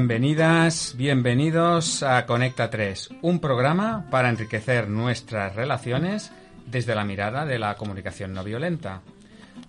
[0.00, 6.32] Bienvenidas, bienvenidos a Conecta 3, un programa para enriquecer nuestras relaciones
[6.64, 9.02] desde la mirada de la comunicación no violenta.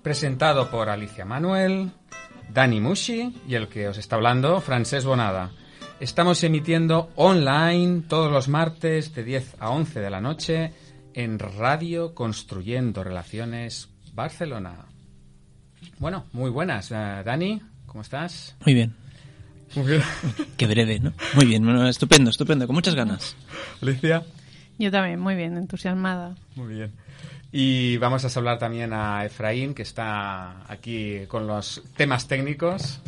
[0.01, 1.91] Presentado por Alicia Manuel,
[2.49, 5.51] Dani Mushi y el que os está hablando, Francés Bonada.
[5.99, 10.71] Estamos emitiendo online todos los martes de 10 a 11 de la noche
[11.13, 14.85] en Radio Construyendo Relaciones Barcelona.
[15.99, 16.89] Bueno, muy buenas.
[16.89, 18.55] Eh, Dani, ¿cómo estás?
[18.65, 18.95] Muy bien.
[19.75, 20.01] Muy bien.
[20.57, 21.13] Qué breve, ¿no?
[21.35, 23.35] Muy bien, bueno, estupendo, estupendo, con muchas ganas.
[23.81, 24.23] Alicia.
[24.77, 26.35] Yo también, muy bien, entusiasmada.
[26.55, 26.91] Muy bien.
[27.51, 32.99] Y vamos a hablar también a Efraín, que está aquí con los temas técnicos.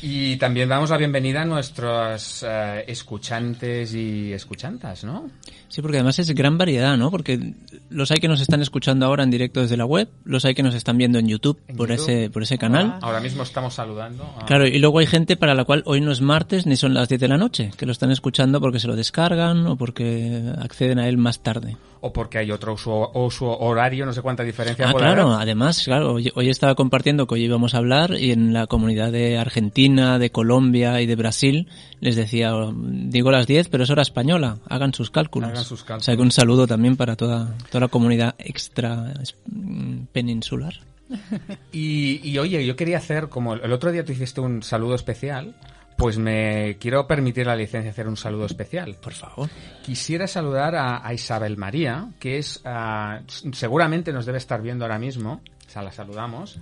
[0.00, 5.28] Y también damos la bienvenida a nuestros eh, escuchantes y escuchantas, ¿no?
[5.68, 7.10] Sí, porque además es gran variedad, ¿no?
[7.10, 7.54] Porque
[7.90, 10.62] los hay que nos están escuchando ahora en directo desde la web, los hay que
[10.62, 12.08] nos están viendo en YouTube, En por, YouTube.
[12.08, 12.92] Ese, por ese canal.
[12.94, 12.98] Ah.
[13.02, 14.34] Ahora mismo estamos saludando.
[14.46, 17.08] Claro, y luego hay gente para la cual hoy no es martes ni son las
[17.08, 20.98] 10 de la noche, que lo están escuchando porque se lo descargan o porque acceden
[21.00, 21.76] a él más tarde.
[22.00, 25.42] O porque hay otro uso, uso horario, no sé cuánta diferencia Ah, claro, haber.
[25.42, 29.10] además, claro, hoy, hoy estaba compartiendo que hoy íbamos a hablar y en la comunidad
[29.12, 31.68] de Argentina, de Colombia y de Brasil
[32.00, 35.50] les decía, digo las 10, pero es hora española, hagan sus cálculos.
[35.50, 36.02] Hagan sus cálculos.
[36.02, 39.14] O sea que un saludo también para toda, toda la comunidad extra
[39.46, 40.74] mm, peninsular.
[41.72, 45.54] Y, y, oye, yo quería hacer, como el otro día tú hiciste un saludo especial,
[45.98, 48.94] pues me quiero permitir la licencia de hacer un saludo especial.
[49.02, 49.50] Por favor.
[49.82, 52.62] Quisiera saludar a, a Isabel María, que es
[53.26, 55.40] s- seguramente nos debe estar viendo ahora mismo.
[55.66, 56.58] O sea, la saludamos.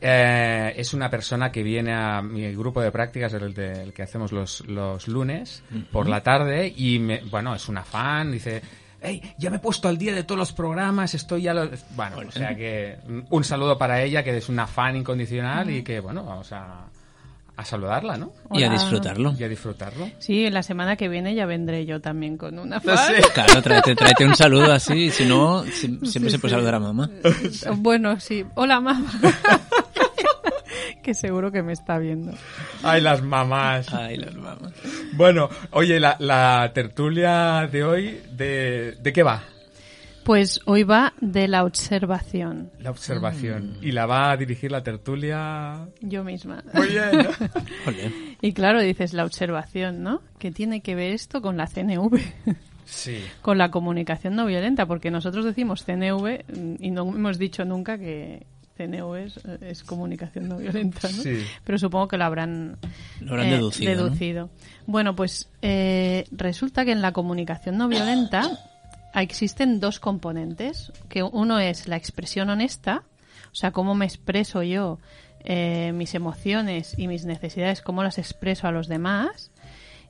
[0.00, 4.02] Eh, es una persona que viene a mi grupo de prácticas, el, de- el que
[4.02, 8.62] hacemos los, los lunes, por la tarde, y me- bueno, es una fan, dice,
[9.02, 11.52] hey, ya me he puesto al día de todos los programas, estoy ya...
[11.52, 11.68] Lo...
[11.94, 15.82] Bueno, o sea que mm, un saludo para ella, que es una fan incondicional y
[15.82, 16.86] que, bueno, vamos a,
[17.60, 18.32] a saludarla, ¿no?
[18.52, 19.34] Y a disfrutarlo.
[19.38, 20.10] Y a disfrutarlo.
[20.18, 23.14] Sí, la semana que viene ya vendré yo también con una No fan.
[23.14, 23.22] sé.
[23.32, 27.08] Claro, tráete, tráete un saludo así, si no, si- siempre se puede saludar a mamá.
[27.76, 28.44] Bueno, sí.
[28.54, 29.10] Hola, mamá.
[31.02, 32.32] que seguro que me está viendo.
[32.82, 33.92] Ay, las mamás.
[33.92, 34.72] Ay, las mamás.
[35.12, 39.42] Bueno, oye, la, la tertulia de hoy, de, ¿de qué va?
[40.24, 42.70] Pues hoy va de la observación.
[42.78, 43.78] La observación.
[43.80, 45.88] Y la va a dirigir la tertulia...
[46.00, 46.62] Yo misma.
[46.74, 48.36] Muy bien.
[48.40, 50.22] Y claro, dices la observación, ¿no?
[50.38, 52.20] ¿Qué tiene que ver esto con la CNV?
[52.84, 53.18] Sí.
[53.42, 57.98] con la comunicación no violenta, porque nosotros decimos CNV mm, y no hemos dicho nunca
[57.98, 61.22] que CNV es, es comunicación no violenta, ¿no?
[61.22, 61.44] Sí.
[61.64, 62.78] Pero supongo que lo habrán,
[63.20, 64.04] Lo habrán deducido, ¿no?
[64.04, 64.50] deducido.
[64.86, 68.69] Bueno, pues eh, resulta que en la comunicación no violenta
[69.14, 73.02] existen dos componentes, que uno es la expresión honesta,
[73.52, 74.98] o sea, cómo me expreso yo
[75.44, 79.50] eh, mis emociones y mis necesidades, cómo las expreso a los demás,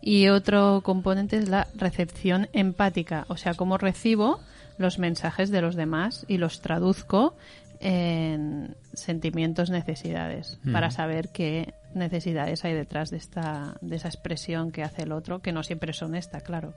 [0.02, 4.40] y otro componente es la recepción empática, o sea, cómo recibo
[4.78, 7.36] los mensajes de los demás y los traduzco
[7.80, 14.82] en sentimientos, necesidades, para saber qué necesidades hay detrás de esta de esa expresión que
[14.82, 16.74] hace el otro, que no siempre es honesta, claro.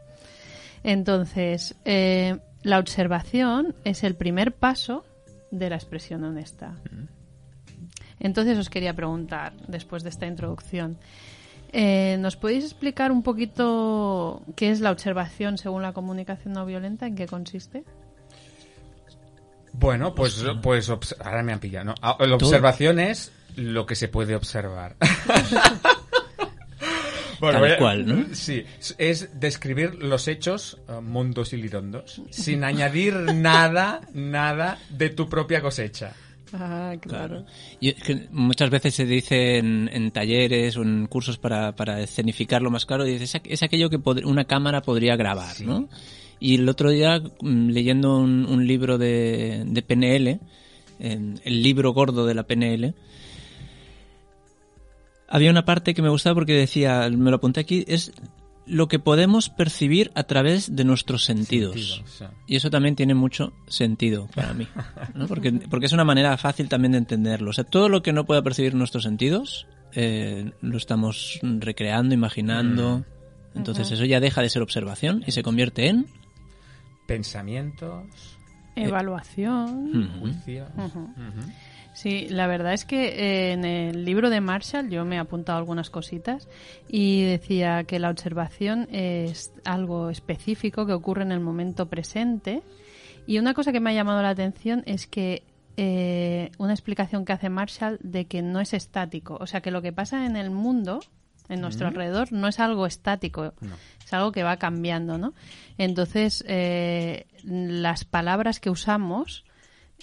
[0.83, 5.05] Entonces, eh, la observación es el primer paso
[5.51, 6.75] de la expresión honesta.
[8.19, 10.97] Entonces os quería preguntar, después de esta introducción,
[11.71, 17.05] eh, ¿nos podéis explicar un poquito qué es la observación según la comunicación no violenta?
[17.07, 17.83] ¿En qué consiste?
[19.73, 21.95] Bueno, pues, pues obs- ahora me han pillado, ¿no?
[22.01, 24.95] Ah, La observación es lo que se puede observar.
[27.51, 28.35] Tal cual, ¿no?
[28.35, 28.63] Sí,
[28.97, 35.61] es describir los hechos eh, mondos y lirondos, sin añadir nada, nada de tu propia
[35.61, 36.13] cosecha.
[36.53, 37.45] Ah, Claro.
[37.79, 41.99] Y es que muchas veces se dice en, en talleres o en cursos para, para
[42.01, 45.89] escenificarlo más claro, dice, es, aqu- es aquello que pod- una cámara podría grabar, ¿no?
[46.39, 50.39] Y el otro día, mm, leyendo un, un libro de, de PNL,
[50.99, 52.93] en el libro gordo de la PNL,
[55.33, 58.13] había una parte que me gustaba porque decía, me lo apunté aquí, es
[58.67, 62.03] lo que podemos percibir a través de nuestros sentidos.
[62.05, 62.31] Sentido.
[62.45, 64.67] Y eso también tiene mucho sentido para mí,
[65.15, 65.25] ¿no?
[65.25, 67.49] porque, porque es una manera fácil también de entenderlo.
[67.49, 73.03] O sea, todo lo que no pueda percibir nuestros sentidos eh, lo estamos recreando, imaginando.
[73.55, 76.05] Entonces eso ya deja de ser observación y se convierte en...
[77.07, 78.37] Pensamientos,
[78.75, 79.89] Evaluación.
[79.89, 80.19] Ujú.
[80.19, 80.69] juicios.
[80.77, 81.09] Ujú.
[81.93, 85.59] Sí, la verdad es que eh, en el libro de Marshall yo me he apuntado
[85.59, 86.49] algunas cositas
[86.87, 92.63] y decía que la observación es algo específico que ocurre en el momento presente
[93.27, 95.43] y una cosa que me ha llamado la atención es que
[95.77, 99.81] eh, una explicación que hace Marshall de que no es estático, o sea que lo
[99.81, 100.99] que pasa en el mundo
[101.49, 103.53] en nuestro alrededor no es algo estático,
[104.03, 105.33] es algo que va cambiando, ¿no?
[105.77, 109.43] Entonces, eh, las palabras que usamos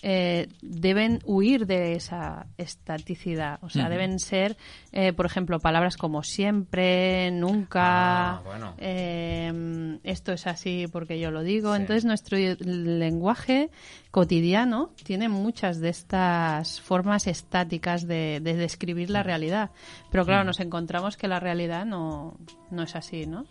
[0.03, 3.59] eh, deben huir de esa estaticidad.
[3.63, 4.57] O sea, deben ser,
[4.93, 8.75] eh, por ejemplo, palabras como siempre, nunca, Ah, bueno.
[8.79, 11.75] eh, esto es así porque yo lo digo.
[11.77, 13.71] Entonces, nuestro lenguaje
[14.11, 19.71] cotidiano tiene muchas de estas formas estáticas de, de describir la realidad.
[20.11, 22.37] Pero claro, nos encontramos que la realidad no,
[22.71, 23.45] no es así, ¿no?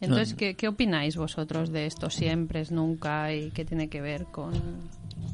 [0.00, 4.26] Entonces, ¿qué, ¿qué opináis vosotros de esto siempre, es nunca y qué tiene que ver
[4.26, 4.52] con...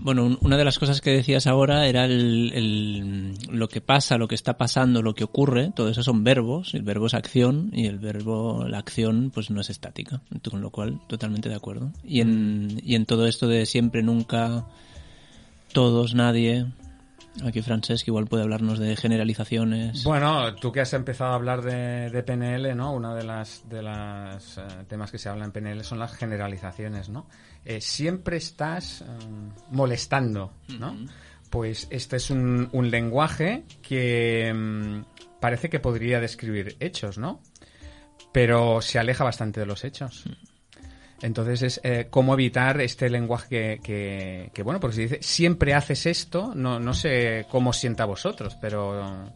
[0.01, 4.19] Bueno, un- una de las cosas que decías ahora era el, el- lo que pasa,
[4.19, 5.71] lo que está pasando, lo que ocurre.
[5.75, 6.75] Todo eso son verbos.
[6.75, 10.21] El verbo es acción y el verbo, la acción, pues no es estática.
[10.51, 11.93] Con lo cual, totalmente de acuerdo.
[12.05, 14.67] Y en, y en todo esto de siempre, nunca,
[15.73, 16.67] todos, nadie.
[17.47, 20.05] Aquí Francesc igual puede hablarnos de generalizaciones.
[20.05, 22.93] Bueno, tú que has empezado a hablar de, de PNL, ¿no?
[22.93, 27.09] Una de las de las eh, temas que se habla en PNL son las generalizaciones,
[27.09, 27.27] ¿no?
[27.65, 29.05] Eh, siempre estás eh,
[29.71, 30.97] molestando, ¿no?
[31.51, 37.41] Pues este es un, un lenguaje que mm, parece que podría describir hechos, ¿no?
[38.33, 40.25] Pero se aleja bastante de los hechos.
[41.21, 45.75] Entonces es eh, cómo evitar este lenguaje que, que, que, bueno, porque si dice siempre
[45.75, 49.33] haces esto, no, no sé cómo sienta a vosotros, pero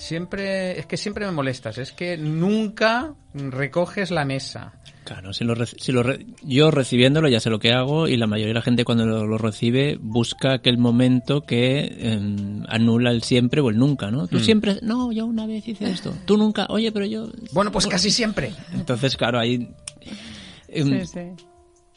[0.00, 4.72] siempre, es que siempre me molestas, es que nunca recoges la mesa.
[5.04, 8.16] Claro, si lo, reci- si lo re- yo recibiéndolo ya sé lo que hago y
[8.16, 13.10] la mayoría de la gente cuando lo, lo recibe busca aquel momento que em, anula
[13.10, 14.26] el siempre o el nunca, ¿no?
[14.28, 14.40] Tú Mm.
[14.40, 17.28] siempre, no, yo una vez hice esto, tú nunca, oye, pero yo...
[17.52, 18.52] Bueno, pues casi siempre.
[18.72, 19.68] Entonces, claro, ahí...
[20.68, 21.44] em, Sí, sí.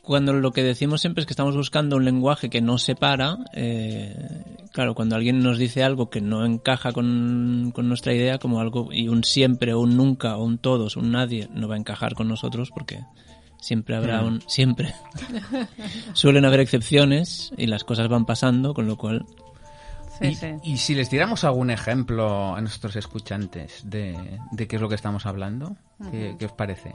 [0.02, 4.16] Cuando lo que decimos siempre es que estamos buscando un lenguaje que no separa, eh,
[4.74, 8.90] claro, cuando alguien nos dice algo que no encaja con, con nuestra idea, como algo,
[8.92, 12.16] y un siempre, o un nunca, o un todos, un nadie, no va a encajar
[12.16, 13.00] con nosotros porque
[13.62, 14.94] siempre habrá un, siempre.
[16.14, 19.26] Suelen haber excepciones y las cosas van pasando, con lo cual,
[20.20, 20.48] Sí, y, sí.
[20.64, 24.16] y si les diéramos algún ejemplo a nuestros escuchantes de,
[24.52, 25.76] de qué es lo que estamos hablando,
[26.12, 26.94] ¿qué, qué os parece?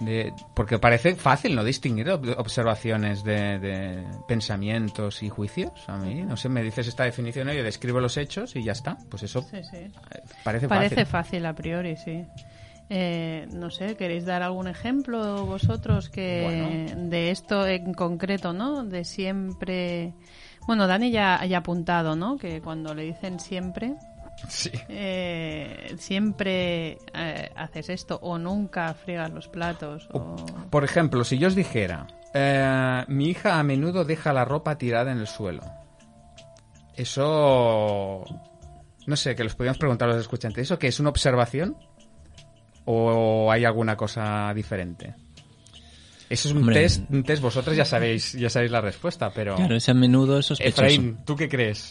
[0.00, 5.70] De- porque parece fácil no distinguir ob- observaciones de, de pensamientos y juicios.
[5.88, 8.72] A mí, no sé, me dices esta definición y yo describo los hechos y ya
[8.72, 8.96] está.
[9.10, 9.76] Pues eso Sí, sí.
[9.76, 9.90] eh,
[10.42, 11.44] parece, Parece fácil.
[11.46, 12.24] a priori, sí.
[12.92, 18.82] Eh, no sé, ¿queréis dar algún ejemplo vosotros que de esto en concreto, ¿no?
[18.84, 20.12] De siempre...
[20.66, 22.36] Bueno, Dani ya ya ha apuntado, ¿no?
[22.36, 23.94] Que cuando le dicen siempre,
[24.48, 24.70] Sí.
[24.88, 30.08] eh, siempre eh, haces esto o nunca friegas los platos.
[30.12, 30.36] O...
[30.70, 35.12] Por ejemplo, si yo os dijera, eh, mi hija a menudo deja la ropa tirada
[35.12, 35.62] en el suelo.
[36.96, 38.24] Eso...
[39.06, 40.62] No sé, que los podríamos preguntar a los escuchantes.
[40.62, 41.76] ¿Eso qué es una observación?
[42.84, 45.14] ¿O hay alguna cosa diferente?
[46.30, 46.76] Eso es un Hombre.
[46.76, 49.56] test, un test, vosotros ya sabéis, ya sabéis la respuesta, pero...
[49.56, 50.82] claro, ese a menudo es sospechoso.
[50.84, 51.90] Efraín, ¿tú qué crees?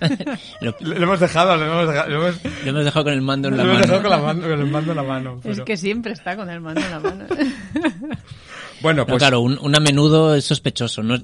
[0.60, 3.22] Lo, Lo, lo hemos dejado, lo hemos dejado, lo hemos, lo hemos dejado con el
[3.22, 4.08] mando en la lo hemos dejado mano.
[4.10, 5.40] con, la mano, con el mando en la mano.
[5.44, 7.24] Es que siempre está con el mando en la mano.
[8.82, 9.18] Bueno, No, pues...
[9.18, 11.02] claro, un, un a menudo es sospechoso.
[11.02, 11.22] No, es-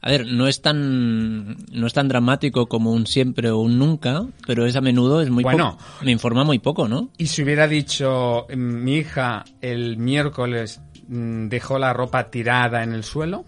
[0.00, 4.24] a ver, no es tan no es tan dramático como un siempre o un nunca,
[4.46, 5.72] pero es a menudo es muy Bueno.
[5.76, 5.84] poco.
[6.04, 7.10] Me informa muy poco, ¿no?
[7.18, 13.02] Y si hubiera dicho, mm, mi hija el miércoles dejó la ropa tirada en el
[13.04, 13.44] suelo,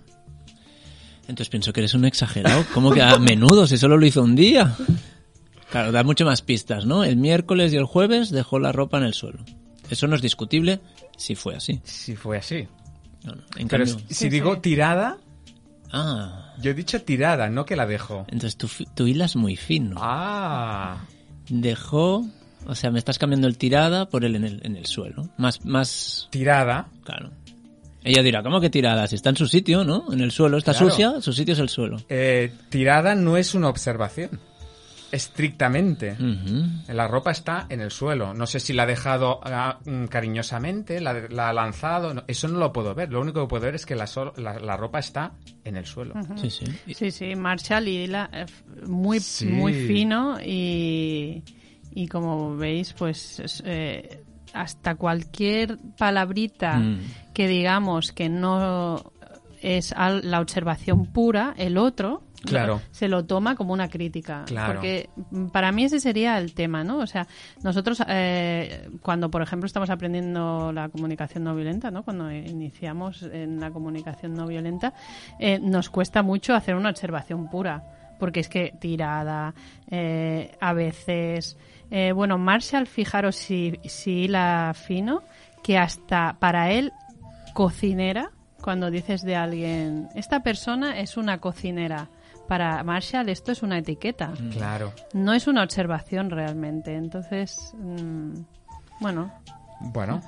[1.22, 2.64] Entonces pienso que eres un exagerado.
[2.74, 3.66] ¿Cómo que a menudo?
[3.66, 4.74] Si solo lo hizo un día.
[5.70, 7.04] Claro, da mucho más pistas, ¿no?
[7.04, 9.38] El miércoles y el jueves dejó la ropa en el suelo.
[9.90, 10.80] Eso no es discutible
[11.16, 11.80] si fue así.
[11.84, 12.66] si fue así.
[13.24, 13.42] No, no.
[13.56, 14.60] En Pero cambio, si Sí, digo sí.
[14.62, 15.18] tirada,
[15.92, 18.24] ah, yo he dicho tirada, no que la dejo.
[18.28, 19.96] entonces tu, fi- tu hilas muy fino.
[20.00, 21.04] Ah,
[21.48, 22.24] Dejó,
[22.66, 25.28] o sea, me estás cambiando el tirada por el en el, en el suelo.
[25.36, 26.88] Más, más, tirada.
[27.04, 27.30] claro.
[28.02, 29.06] Ella dirá, ¿cómo que tirada?
[29.06, 30.04] Si está en su sitio, ¿no?
[30.12, 30.90] En el suelo, está Claro.
[30.90, 31.98] sucia, su sitio es el suelo.
[32.08, 34.40] Eh, tirada no es una observación.
[35.12, 36.16] Estrictamente.
[36.88, 38.32] La ropa está en el suelo.
[38.32, 42.14] No sé si la ha dejado ah, mm, cariñosamente, la, la ha lanzado.
[42.14, 43.10] no, eso no lo puedo ver.
[43.12, 45.32] Lo único que puedo ver es que la, sol- la, la ropa está
[45.64, 46.14] en el suelo.
[46.36, 46.64] Sí, sí.
[46.94, 48.46] Sí, sí, Marshall y hila eh,
[48.86, 49.46] muy, Sí.
[49.46, 51.42] muy fino y,
[51.92, 54.22] y como veis, pues es, eh,
[54.54, 56.98] hasta cualquier palabrita Mm.
[57.34, 59.12] que digamos que no
[59.62, 62.80] es la observación pura, el otro Claro.
[62.90, 64.44] se lo toma como una crítica.
[64.46, 64.72] Claro.
[64.72, 66.98] Porque mm, para mí ese sería el tema, ¿no?
[67.00, 67.26] O sea,
[67.62, 72.02] nosotros eh, cuando, por ejemplo, estamos aprendiendo la comunicación no violenta, ¿no?
[72.02, 74.94] Cuando iniciamos en la comunicación no violenta,
[75.38, 77.84] eh, nos cuesta mucho hacer una observación pura.
[78.18, 79.54] Porque es que tirada,
[79.90, 81.56] eh, a veces,
[81.90, 85.22] Eh, bueno, Marshall, fijaros si, si la fino,
[85.62, 86.92] que hasta para él,
[87.54, 88.30] cocinera,
[88.62, 92.08] cuando dices de alguien, esta persona es una cocinera.
[92.46, 94.32] Para Marshall esto es una etiqueta.
[94.52, 94.92] Claro.
[95.14, 96.94] No es una observación realmente.
[96.96, 98.32] Entonces, mm,
[99.00, 99.32] bueno,
[99.82, 100.20] Bueno,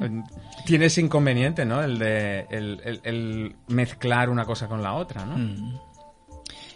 [0.65, 1.83] tiene ese inconveniente, ¿no?
[1.83, 5.37] El de el, el- el mezclar una cosa con la otra, ¿no?
[5.37, 5.75] Mm.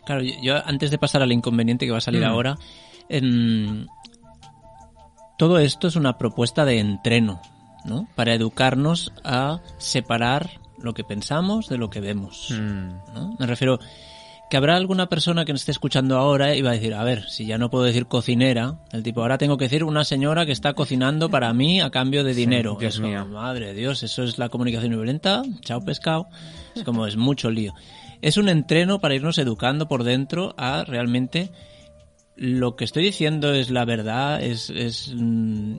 [0.04, 2.24] Claro, yo, yo antes de pasar al inconveniente que va a salir Mm.
[2.30, 2.56] ahora,
[3.08, 3.86] em,
[5.36, 7.40] todo esto es una propuesta de entreno,
[7.84, 8.08] ¿no?
[8.14, 12.48] Para educarnos a separar lo que pensamos de lo que vemos.
[12.50, 13.14] Mm.
[13.14, 13.36] ¿no?
[13.38, 13.78] Me refiero
[14.48, 17.28] que habrá alguna persona que nos esté escuchando ahora y va a decir, a ver,
[17.28, 20.52] si ya no puedo decir cocinera, el tipo, ahora tengo que decir una señora que
[20.52, 22.76] está cocinando para mí a cambio de dinero.
[22.78, 23.26] Dios Es como, mío.
[23.26, 26.28] madre de Dios, eso es la comunicación violenta, chao pescado.
[26.76, 27.74] Es como, es mucho lío.
[28.22, 31.50] Es un entreno para irnos educando por dentro a realmente
[32.36, 35.74] lo que estoy diciendo es la verdad, es, es, mm,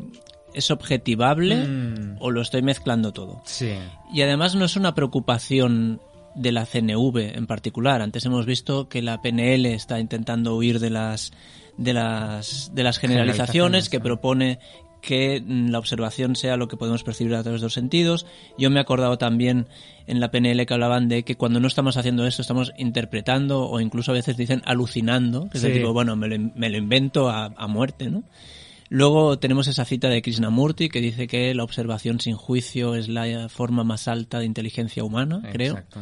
[0.54, 2.18] es objetivable Mm.
[2.20, 3.42] o lo estoy mezclando todo.
[3.46, 3.74] Sí.
[4.12, 6.02] Y además no es una preocupación
[6.36, 8.02] de la CNV en particular.
[8.02, 11.32] Antes hemos visto que la PNL está intentando huir de las
[11.78, 14.60] de las de las generalizaciones Generalizaciones, que propone
[15.08, 18.26] que mm, la observación sea lo que podemos percibir a través de los sentidos.
[18.58, 19.68] Yo me he acordado también
[20.06, 23.80] en la PNL que hablaban de que cuando no estamos haciendo esto estamos interpretando o
[23.80, 25.72] incluso a veces dicen alucinando, que es Sí.
[25.72, 28.24] tipo, bueno, me lo, me lo invento a, a muerte, ¿no?
[28.90, 33.50] Luego tenemos esa cita de Krishnamurti que dice que la observación sin juicio es la
[33.50, 35.74] forma más alta de inteligencia humana, creo.
[35.78, 36.00] Exacto.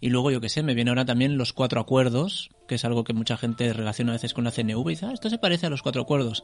[0.00, 3.04] Y luego, yo qué sé, me viene ahora también los cuatro acuerdos, que es algo
[3.04, 5.66] que mucha gente relaciona a veces con la CNV y dice, ah, esto se parece
[5.66, 6.42] a los cuatro acuerdos.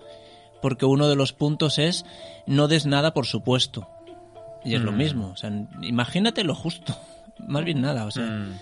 [0.62, 2.04] Porque uno de los puntos es
[2.46, 3.88] no des nada por supuesto.
[4.64, 4.96] Y es lo Mm.
[4.96, 5.28] mismo.
[5.30, 5.50] O sea,
[5.82, 6.96] imagínate lo justo.
[7.46, 8.24] Más bien nada, o sea.
[8.24, 8.58] Mm.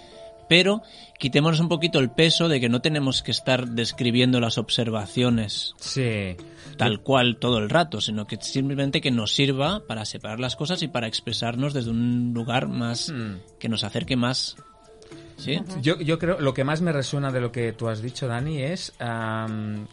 [0.48, 0.82] Pero
[1.18, 6.36] quitémonos un poquito el peso de que no tenemos que estar describiendo las observaciones Sí.
[6.76, 10.82] tal cual todo el rato, sino que simplemente que nos sirva para separar las cosas
[10.82, 13.38] y para expresarnos desde un lugar más Mm.
[13.58, 14.54] que nos acerque más.
[15.36, 15.58] ¿Sí?
[15.82, 18.62] Yo, yo creo, lo que más me resuena de lo que tú has dicho, Dani,
[18.62, 19.86] es am,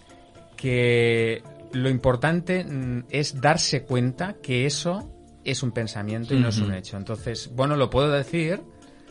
[0.55, 1.41] que
[1.73, 5.09] lo importante mm, es darse cuenta que eso
[5.43, 6.95] es un pensamiento y no es un hecho.
[6.97, 8.61] Entonces, bueno, lo puedo decir,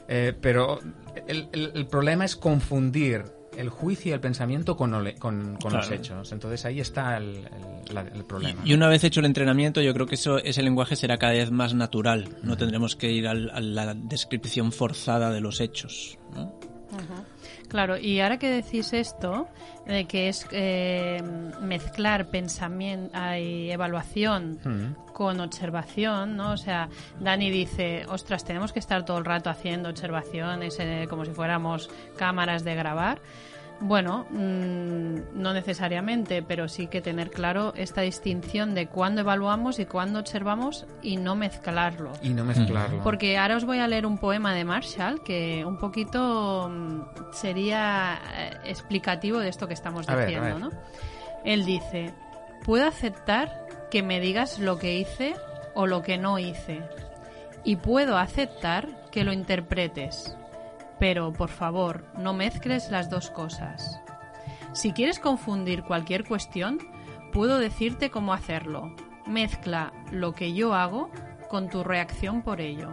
[0.08, 0.78] eh, pero
[1.26, 3.24] el, el- el problema es confundir
[3.56, 6.32] el juicio y el pensamiento con, ole- con, con los hechos.
[6.32, 7.36] Entonces ahí está el,
[7.88, 8.62] el- la- el problema.
[8.64, 11.50] Y una vez hecho el entrenamiento, yo creo que eso, ese lenguaje será cada vez
[11.50, 12.28] más natural.
[12.42, 16.18] No tendremos que ir al- a la descripción forzada de los hechos.
[16.34, 16.58] ¿no?
[17.72, 19.48] Claro, y ahora que decís esto,
[19.86, 21.22] de que es eh,
[21.62, 25.12] mezclar pensamiento y evaluación Mm.
[25.14, 26.52] con observación, ¿no?
[26.52, 31.24] O sea, Dani dice, ostras, tenemos que estar todo el rato haciendo observaciones eh, como
[31.24, 31.88] si fuéramos
[32.18, 33.20] cámaras de grabar.
[33.80, 39.86] Bueno, mm, no necesariamente, pero sí que tener claro esta distinción de cuándo evaluamos y
[39.86, 42.12] cuándo observamos y no mezclarlo.
[42.22, 43.02] Y no mezclarlo.
[43.02, 48.20] Porque ahora os voy a leer un poema de Marshall que un poquito mm, sería
[48.36, 50.60] eh, explicativo de esto que estamos A ver, a diciendo, ver.
[50.60, 50.70] ¿no?
[51.44, 52.14] Él dice,
[52.64, 55.34] puedo aceptar que me digas lo que hice
[55.74, 56.82] o lo que no hice.
[57.64, 60.36] Y puedo aceptar que lo interpretes.
[61.02, 64.00] Pero, por favor, no mezcles las dos cosas.
[64.72, 66.78] Si quieres confundir cualquier cuestión,
[67.32, 68.94] puedo decirte cómo hacerlo.
[69.26, 71.10] Mezcla lo que yo hago
[71.48, 72.90] con tu reacción por ello.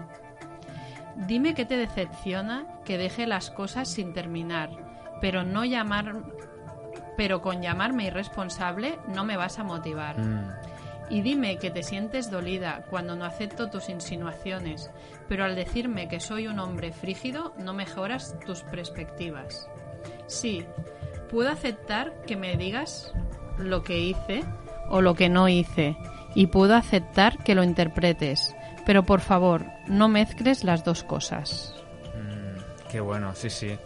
[1.27, 4.71] Dime qué te decepciona que deje las cosas sin terminar,
[5.21, 6.23] pero no llamar
[7.15, 10.17] pero con llamarme irresponsable no me vas a motivar.
[10.17, 10.49] Mm.
[11.11, 14.89] Y dime que te sientes dolida cuando no acepto tus insinuaciones,
[15.29, 19.69] pero al decirme que soy un hombre frígido no mejoras tus perspectivas.
[20.27, 20.65] Sí,
[21.29, 23.13] puedo aceptar que me digas
[23.57, 24.43] lo que hice
[24.89, 25.95] o lo que no hice,
[26.33, 28.55] y puedo aceptar que lo interpretes,
[28.85, 31.75] pero por favor, no mezcles las dos cosas.
[32.15, 33.77] Mm, qué bueno, sí, sí.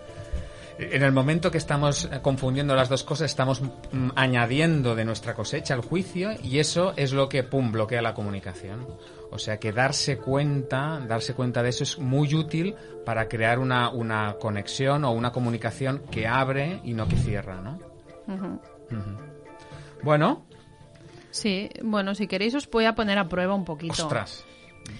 [0.79, 5.33] En el momento que estamos eh, confundiendo las dos cosas, estamos mm, añadiendo de nuestra
[5.33, 8.87] cosecha al juicio y eso es lo que, pum, bloquea la comunicación.
[9.31, 12.75] O sea que darse cuenta, darse cuenta de eso es muy útil
[13.05, 17.79] para crear una, una conexión o una comunicación que abre y no que cierra, ¿no?
[20.03, 20.45] Bueno,
[21.33, 24.03] Sí, bueno, si queréis os voy a poner a prueba un poquito.
[24.03, 24.45] ostras.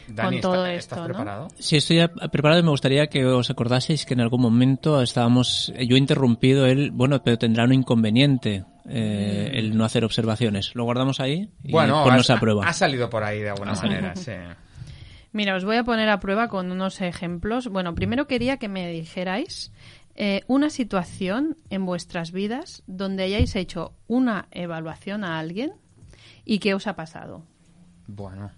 [0.08, 1.06] Dani, Con todo ¿está- esto, ¿estás ¿no?
[1.06, 1.48] preparado?
[1.60, 5.96] Sí, estoy preparado y me gustaría que os acordaseis que en algún momento estábamos, yo
[5.96, 10.76] he interrumpido él, bueno, pero tendrá un inconveniente eh, el no hacer observaciones.
[10.76, 12.68] Lo guardamos ahí y Bueno, ponnos has- a prueba.
[12.68, 14.32] ha salido por ahí de alguna Ha manera, sí.
[15.32, 17.68] Mira, os voy a poner a prueba con unos ejemplos.
[17.68, 19.72] Bueno, primero quería que me dijerais
[20.16, 25.72] eh, una situación en vuestras vidas donde hayáis hecho una evaluación a alguien
[26.46, 27.46] ¿Y qué os ha pasado?
[28.06, 28.52] Bueno,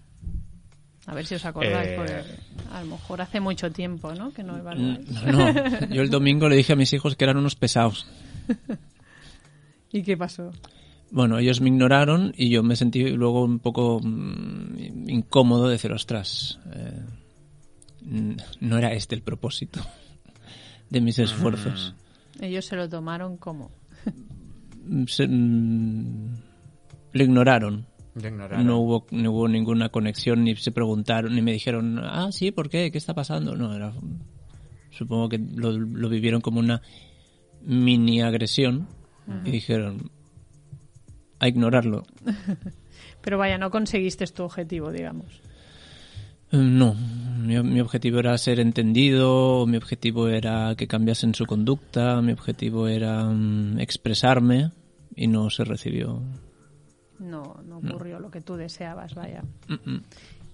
[1.06, 1.94] A ver si os acordáis, Eh.
[1.96, 2.22] porque
[2.72, 4.32] a lo mejor hace mucho tiempo, ¿no?
[4.32, 5.08] Que no evaluáis.
[5.08, 8.06] Mm, No, yo el domingo le dije a mis hijos que eran unos pesados.
[9.92, 10.50] ¿Y qué pasó?
[11.12, 15.92] Bueno, ellos me ignoraron y yo me sentí luego un poco mm, incómodo de decir,
[15.92, 17.02] ostras, eh,
[18.60, 19.80] no era este el propósito
[20.90, 21.94] de mis esfuerzos.
[22.40, 23.70] Ellos se lo tomaron como.
[25.06, 26.36] Se- mm,
[27.12, 27.86] le ignoraron.
[28.62, 32.70] No hubo, no hubo ninguna conexión, ni se preguntaron, ni me dijeron, ah, sí, ¿por
[32.70, 32.90] qué?
[32.90, 33.54] ¿Qué está pasando?
[33.56, 33.92] No, era,
[34.90, 36.82] supongo que lo, lo vivieron como una
[37.62, 38.88] mini agresión
[39.44, 40.10] y dijeron,
[41.38, 42.04] a ignorarlo.
[43.20, 45.42] Pero vaya, no conseguiste tu objetivo, digamos.
[46.52, 52.22] Eh, No, mi, mi objetivo era ser entendido, mi objetivo era que cambiasen su conducta,
[52.22, 54.70] mi objetivo era mm, expresarme
[55.14, 56.22] y no se recibió.
[57.18, 59.42] No, no ocurrió lo que tú deseabas, vaya.
[59.68, 60.02] Mm, mm.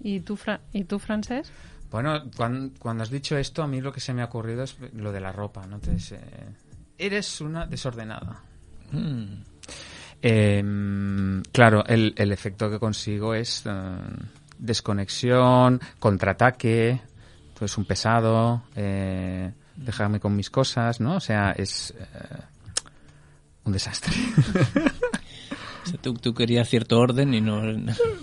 [0.05, 1.51] ¿Y tú, Fra- ¿y tú Francés?
[1.91, 4.77] Bueno, cuan- cuando, has dicho esto, a mí lo que se me ha ocurrido es
[4.95, 5.77] lo de la ropa, ¿no?
[5.77, 6.21] Entonces, eh,
[6.99, 8.41] eres una desordenada.
[8.93, 9.25] Mm.
[10.23, 13.71] Eh, claro, el, el efecto que consigo es eh,
[14.59, 17.01] desconexión, contraataque,
[17.59, 21.17] pues un pesado, eh, dejarme con mis cosas, ¿no?
[21.17, 22.05] O sea, es eh,
[23.65, 24.13] un desastre.
[25.83, 27.61] O sea, tú, tú querías cierto orden y no...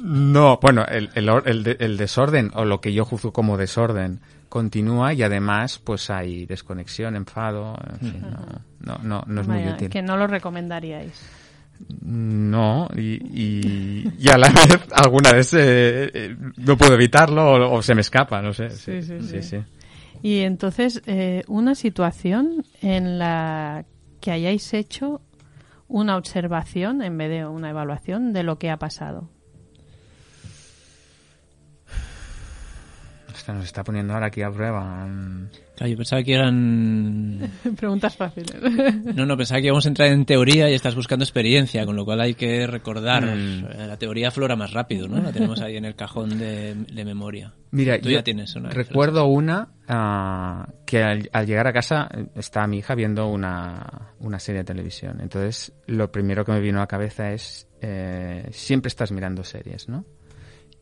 [0.03, 3.57] No, bueno, el, el, or- el de- el desorden, o lo que yo juzgo como
[3.57, 9.47] desorden, continúa y además pues hay desconexión, enfado, en fin, no, no, no, no es
[9.47, 9.89] muy útil.
[9.89, 11.11] que no lo recomendaríais.
[12.01, 17.75] No, y, y, y a la vez alguna vez eh, eh, no puedo evitarlo o,
[17.77, 18.69] o se me escapa, no sé.
[18.71, 19.41] Sí, sí, sí.
[19.41, 19.57] sí.
[20.21, 23.85] Y entonces, eh, una situación en la
[24.19, 25.21] que hayáis hecho
[25.89, 29.29] una observación en vez de una evaluación de lo que ha pasado.
[33.47, 35.07] Nos está poniendo ahora aquí a prueba.
[35.79, 37.51] Claro, yo pensaba que eran...
[37.77, 38.53] Preguntas fáciles.
[39.15, 42.03] No, no, pensaba que íbamos a entrar en teoría y estás buscando experiencia, con lo
[42.03, 43.23] cual hay que recordar.
[43.25, 43.65] Mm.
[43.65, 45.21] Eh, La teoría aflora más rápido, ¿no?
[45.21, 47.53] La tenemos ahí en el cajón de, de memoria.
[47.71, 48.71] Mira, Tú yo ya tienes una.
[48.71, 54.11] recuerdo una ah, que al, al llegar a casa eh, está mi hija viendo una,
[54.19, 55.19] una serie de televisión.
[55.21, 59.87] Entonces, lo primero que me vino a la cabeza es, eh, siempre estás mirando series,
[59.87, 60.03] ¿no?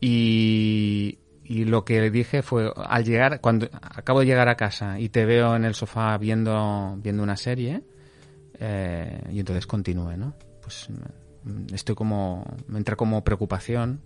[0.00, 5.00] Y, y lo que le dije fue, al llegar, cuando acabo de llegar a casa
[5.00, 7.82] y te veo en el sofá viendo, viendo una serie,
[8.60, 10.34] eh, y entonces continúe, ¿no?
[10.62, 14.00] Pues mm, estoy como, me entra como preocupación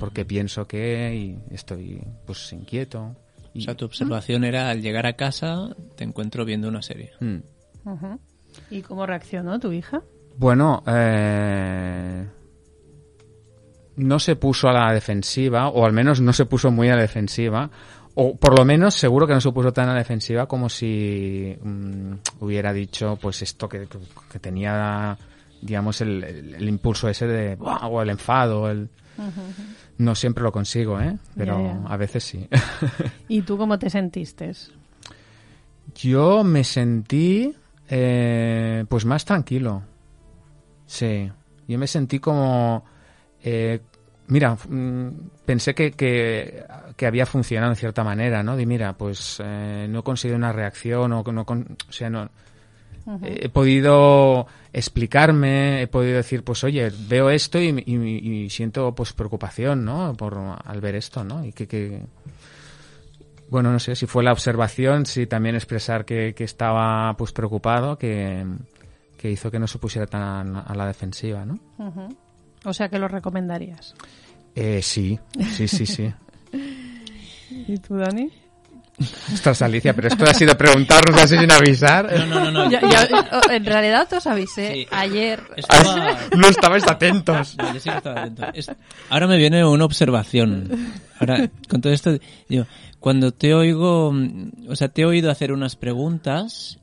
[0.00, 3.02] porque pienso que y estoy pues inquieto.
[3.02, 3.14] O
[3.54, 7.12] Y, sea, tu observación era al llegar a casa te encuentro viendo una serie.
[7.20, 7.38] Mm.
[7.84, 8.20] Ujú.
[8.70, 10.02] ¿Y cómo reaccionó tu hija?
[10.36, 12.26] Bueno, eh,
[13.96, 17.02] no se puso a la defensiva, o al menos no se puso muy a la
[17.02, 17.70] defensiva,
[18.14, 21.56] o por lo menos seguro que no se puso tan a la defensiva como si
[21.62, 23.86] mm, hubiera dicho pues esto que,
[24.30, 25.16] que tenía,
[25.60, 28.88] digamos, el, el- el impulso ese de, o el enfado, el...
[29.98, 31.16] No siempre lo consigo, ¿eh?
[31.36, 32.48] Pero a veces sí.
[33.28, 34.50] ¿Y tú cómo te sentiste?
[35.94, 37.54] Yo me sentí
[37.88, 39.82] eh, pues más tranquilo.
[40.86, 41.30] Sí.
[41.68, 42.84] Yo me sentí como...
[43.44, 43.80] eh,
[44.28, 45.08] mira, mm,
[45.44, 46.64] pensé que, que,
[46.96, 48.56] que había funcionado en cierta manera, ¿no?
[48.56, 51.44] De mira, pues eh, no he conseguido una reacción o no...
[51.44, 52.28] con- o sea, no...
[53.20, 59.12] He podido explicarme, he podido decir, pues oye, veo esto y, y- y siento pues
[59.12, 60.14] preocupación, ¿no?
[60.14, 61.44] Por al ver esto, ¿no?
[61.44, 62.02] Y que, que,
[63.48, 67.98] bueno, no sé si fue la observación, si también expresar que, que estaba pues preocupado,
[67.98, 68.46] que,
[69.18, 71.58] que hizo que no se pusiera tan a la defensiva, ¿no?
[71.78, 72.16] Ujú.
[72.64, 73.94] O sea que lo recomendarías.
[74.54, 75.18] Eh, sí,
[75.56, 76.12] sí, sí, sí.
[77.50, 78.30] ¿Y tú, Dani?
[79.32, 82.12] Ostras, Alicia, pero esto ha sido preguntarnos así sin avisar.
[82.12, 82.76] No, no, no, no.
[82.78, 84.86] O- en realidad os avisé Sí.
[84.90, 85.42] ayer.
[85.56, 86.18] Estaba...
[86.36, 87.56] No estabais atentos.
[87.56, 88.44] No, yo sí que estaba atento.
[88.54, 88.70] Es-
[89.08, 90.92] Ahora me viene una observación.
[91.18, 92.16] Ahora, con todo esto,
[92.48, 92.66] digo,
[93.00, 96.78] cuando te oigo, mm, o sea, te he oído hacer unas preguntas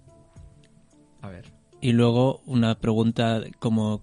[1.21, 1.45] A ver.
[1.79, 4.01] y luego una pregunta como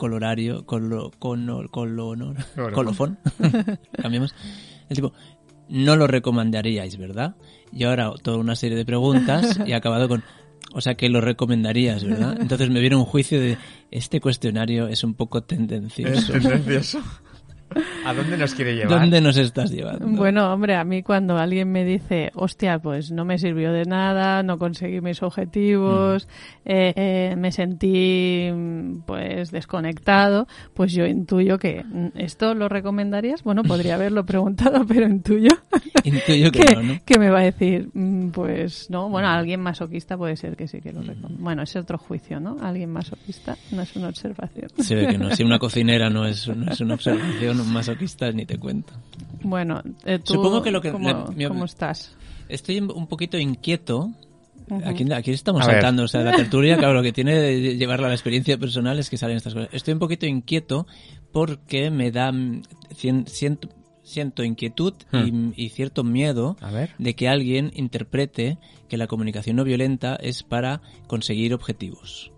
[0.00, 2.72] colorario, colo, cono- colonor- Colofón.
[2.74, 3.18] colofón.
[4.02, 4.34] Cambiamos.
[4.88, 5.12] Es tipo,
[5.68, 7.36] no lo recomendaríais, ¿verdad?
[7.72, 10.24] Y ahora toda una serie de preguntas y acabado con,
[10.72, 12.36] o sea, que lo recomendarías, ¿verdad?
[12.40, 13.56] Entonces me viene un juicio de,
[13.92, 16.98] este cuestionario es un poco Es tendencioso.
[18.04, 19.00] ¿A dónde nos quiere llevar?
[19.00, 20.06] ¿Dónde nos estás llevando?
[20.06, 24.42] Bueno, hombre, a mí cuando alguien me dice, hostia, pues no me sirvió de nada,
[24.42, 26.28] no conseguí mis objetivos,
[26.64, 33.42] eh, eh, me sentí mm, pues desconectado, pues yo intuyo que mm, esto lo recomendarías.
[33.42, 35.50] Bueno, podría haberlo preguntado, pero intuyo
[36.04, 36.98] Intuyo que no, ¿no?
[37.04, 40.80] que me va a decir, mm, pues no, bueno, alguien masoquista puede ser que sí
[40.80, 41.42] que lo recomienda.
[41.42, 42.56] Bueno, es otro juicio, ¿no?
[42.60, 44.70] Alguien masoquista no es una observación.
[44.78, 45.34] Se ve que no.
[45.34, 48.92] Si una cocinera no es, no es una observación, un masoquista ni te cuento.
[49.42, 52.14] Bueno, eh, tú, Supongo que lo que- ¿cómo, la- mi- cómo estás?
[52.48, 54.10] Estoy un poquito inquieto.
[54.84, 55.74] Aquí, aquí estamos A ver.
[55.76, 58.98] saltando, o sea, la tertulia, claro, lo que tiene de llevarla a la experiencia personal
[59.00, 59.68] es que salen estas cosas.
[59.72, 60.86] Estoy un poquito inquieto
[61.32, 62.62] porque me da, mm,
[62.94, 63.68] cien- siento,
[64.04, 66.90] siento inquietud y, y cierto miedo A ver.
[66.98, 72.30] de que alguien interprete que la comunicación no violenta es para conseguir objetivos.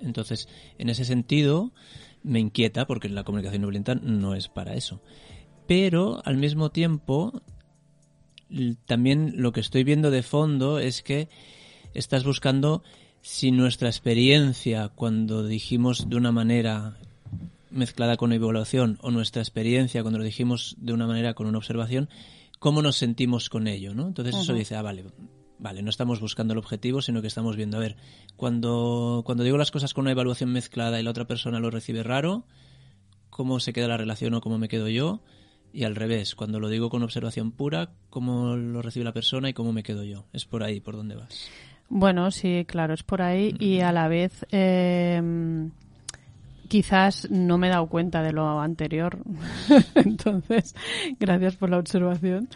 [0.00, 1.72] Entonces, en ese sentido,
[2.22, 5.00] me inquieta porque la comunicación no violenta no es para eso.
[5.66, 7.42] Pero, al mismo tiempo,
[8.86, 11.28] también lo que estoy viendo de fondo es que
[11.94, 12.82] estás buscando
[13.22, 16.96] si nuestra experiencia cuando dijimos de una manera
[17.70, 22.08] mezclada con evaluación o nuestra experiencia cuando lo dijimos de una manera con una observación,
[22.58, 24.06] cómo nos sentimos con ello, ¿no?
[24.08, 25.04] Entonces eso dice, ah, vale,
[25.62, 27.96] vale, no estamos buscando el objetivo, sino que estamos viendo, a ver,
[28.36, 32.02] cuando, cuando digo las cosas con una evaluación mezclada y la otra persona lo recibe
[32.02, 32.44] raro,
[33.30, 35.22] cómo se queda la relación o cómo me quedo yo,
[35.72, 39.54] y al revés, cuando lo digo con observación pura, cómo lo recibe la persona y
[39.54, 40.26] cómo me quedo yo.
[40.32, 41.48] Es por ahí, por donde vas.
[41.88, 45.22] Bueno, sí, claro, es por ahí y a la vez eh,
[46.72, 49.18] quizás no me he dado cuenta de lo anterior.
[49.94, 50.74] Entonces,
[51.20, 52.48] gracias por la observación,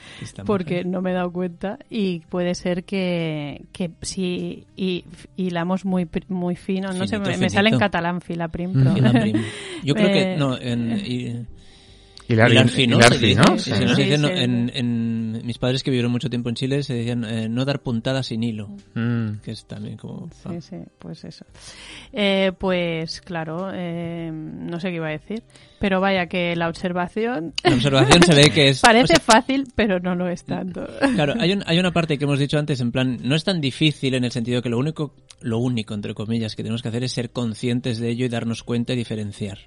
[0.46, 1.78] porque no me he dado cuenta.
[1.90, 5.04] Y puede ser que, que si y,
[5.36, 8.94] hilamos muy muy fino, no sé, Finito, me, me sale en catalán fila prim, pero-
[8.94, 9.36] Fila prim.
[9.84, 11.46] Yo creo que no, en,
[12.28, 13.42] y- Hilar, hilar fino, hilar se dice.
[13.42, 13.88] fino, Sí, sí.
[13.94, 14.34] Sí, dice, no, sí.
[14.36, 17.82] en, en- mis padres que vivieron mucho tiempo en Chile se decían eh, no dar
[17.82, 19.38] puntadas sin hilo, Mm.
[19.44, 21.44] que es también como Sí, sí, pues eso.
[22.12, 25.42] Eh, pues claro, eh, no sé qué iba a decir,
[25.78, 29.68] pero vaya que la observación la observación se ve que es parece o sea, fácil,
[29.74, 30.86] pero no lo es tanto.
[31.14, 33.60] Claro, hay, un- hay una parte que hemos dicho antes, en plan, no es tan
[33.60, 37.04] difícil en el sentido que lo único, lo único, entre comillas, que tenemos que hacer
[37.04, 39.58] es ser conscientes de ello y darnos cuenta y diferenciar.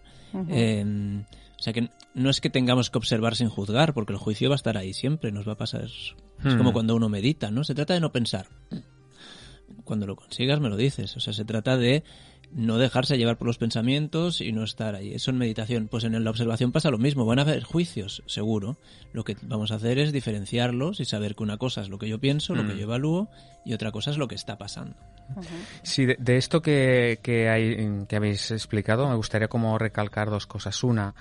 [0.50, 0.84] Eh,
[1.60, 4.56] o sea que no es que tengamos que observar sin juzgar, porque el juicio va
[4.56, 5.84] a estar ahí siempre, nos va a pasar.
[5.84, 6.58] Es Hmm.
[6.58, 7.64] como cuando uno medita, ¿no?
[7.66, 8.48] Se trata de no pensar.
[9.84, 11.16] Cuando lo consigas me lo dices.
[11.18, 12.04] O sea, se trata de
[12.52, 15.14] no dejarse llevar por los pensamientos y no estar ahí.
[15.14, 15.88] Eso en meditación.
[15.88, 17.26] Pues en la observación pasa lo mismo.
[17.26, 18.78] Van a haber juicios, seguro.
[19.14, 22.10] Lo que vamos a hacer es diferenciarlos y saber que una cosa es lo que
[22.10, 23.30] yo pienso, lo que yo evalúo,
[23.66, 24.96] y otra cosa es lo que está pasando.
[25.84, 30.48] Sí, de, de esto que, que, hay, que habéis explicado, me gustaría como recalcar dos
[30.48, 30.84] cosas.
[30.84, 31.14] Una,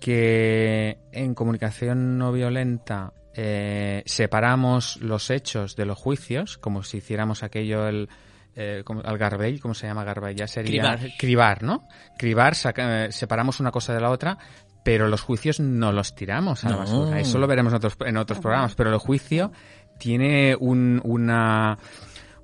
[0.00, 7.42] que en comunicación no violenta eh, separamos los hechos de los juicios, como si hiciéramos
[7.42, 8.08] aquello el,
[8.56, 10.36] eh, como- al Garbell, ¿cómo se llama Garbell?
[10.36, 11.10] Ya sería Cribar.
[11.18, 11.88] cribar, ¿no?
[12.18, 14.38] Cribar, saca- eh, separamos una cosa de la otra,
[14.84, 16.80] pero los juicios no los tiramos a la No.
[16.80, 17.20] basura.
[17.20, 19.50] Eso lo veremos en otros, en otros programas, pero el juicio
[19.98, 21.78] tiene un, una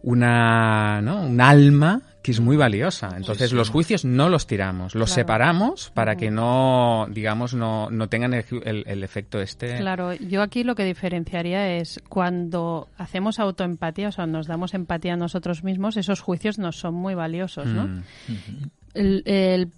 [0.03, 1.23] una, ¿no?
[1.23, 3.15] un alma que es muy valiosa.
[3.17, 5.15] Entonces los juicios no los tiramos, los Claro.
[5.23, 9.77] separamos para que no, digamos, no, no tengan el, el- el efecto este.
[9.79, 15.15] Claro, yo aquí lo que diferenciaría es cuando hacemos autoempatía, o sea, nos damos empatía
[15.15, 17.87] a nosotros mismos, esos juicios nos son muy valiosos, ¿no?
[17.87, 18.03] Mm.
[18.93, 19.69] El, el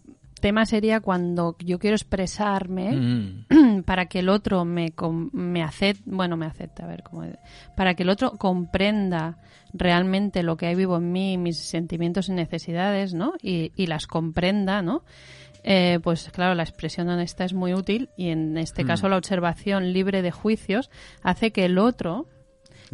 [0.43, 3.83] tema sería cuando yo quiero expresarme Mm.
[3.87, 4.93] para que el otro me,
[5.33, 7.25] me acepte, bueno, me acepte, a ver cómo,
[7.77, 9.39] para que el otro comprenda
[9.73, 13.35] realmente lo que hay vivo en mí, mis sentimientos y necesidades, ¿no?
[13.43, 15.05] Y, y las comprenda, ¿no?
[15.65, 19.93] Eh, pues claro, la expresión honesta es muy útil y en este caso la observación
[19.93, 20.91] libre de juicios
[21.23, 22.27] hace que el otro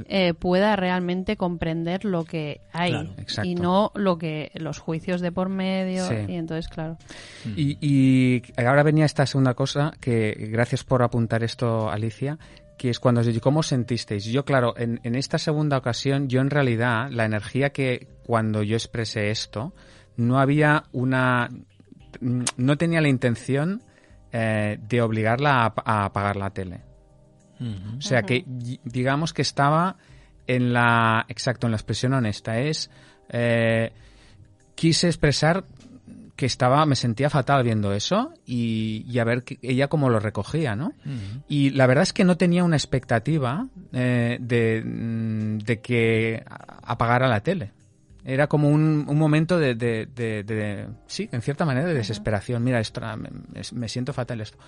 [0.06, 5.32] eh, pueda realmente comprender lo que hay Claro, y no lo que los juicios de
[5.32, 6.14] por medio Sí.
[6.28, 6.96] y entonces claro
[7.56, 12.38] Y, y ahora venía esta segunda cosa, que gracias por apuntar esto, Alicia,
[12.76, 14.24] que es cuando os digo, ¿cómo os sentisteis?
[14.24, 18.76] Yo, claro, en, en esta segunda ocasión, yo en realidad, la energía que cuando yo
[18.76, 19.72] expresé esto,
[20.16, 21.48] no había una...
[22.20, 23.82] no tenía la intención
[24.32, 26.80] eh, de obligarla a, a apagar la tele.
[27.98, 28.44] O sea que
[28.84, 29.96] digamos que estaba
[30.46, 32.58] en la exacto en la expresión honesta.
[32.60, 32.90] Es
[33.30, 33.92] eh,
[34.74, 35.64] quise expresar
[36.36, 40.20] que estaba me sentía fatal viendo eso y, y a ver que- ella cómo lo
[40.20, 40.92] recogía no
[41.48, 46.44] y la verdad es que no tenía una expectativa eh, de, mm, de que
[46.84, 47.72] apagara la tele
[48.30, 52.62] Era como un, un momento de, de, de- de- sí, en cierta manera de desesperación.
[52.62, 53.30] Mira, esto, ah, me,
[53.72, 54.58] me siento fatal esto.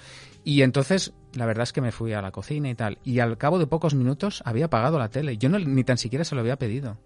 [0.44, 2.96] Y entonces, la verdad es que me fui a la cocina y tal.
[3.04, 5.36] Y al cabo de pocos minutos había apagado la tele.
[5.36, 6.96] Yo no, ni tan siquiera se lo había pedido.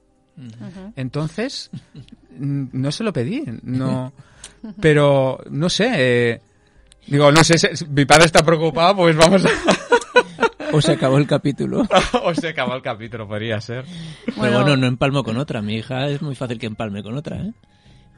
[0.96, 1.70] Entonces,
[2.38, 4.12] no se lo pedí, no.
[4.80, 6.40] Pero, no sé, eh,
[7.06, 9.48] digo, no sé, si- mi padre está preocupado, pues vamos a...
[10.74, 11.86] O se acabó el capítulo.
[12.24, 13.84] o se acabó el capítulo, podría ser.
[14.26, 14.76] Pero Bueno.
[14.76, 15.62] no empalmo con otra.
[15.62, 17.52] Mi hija es muy fácil que empalme con otra, ¿eh?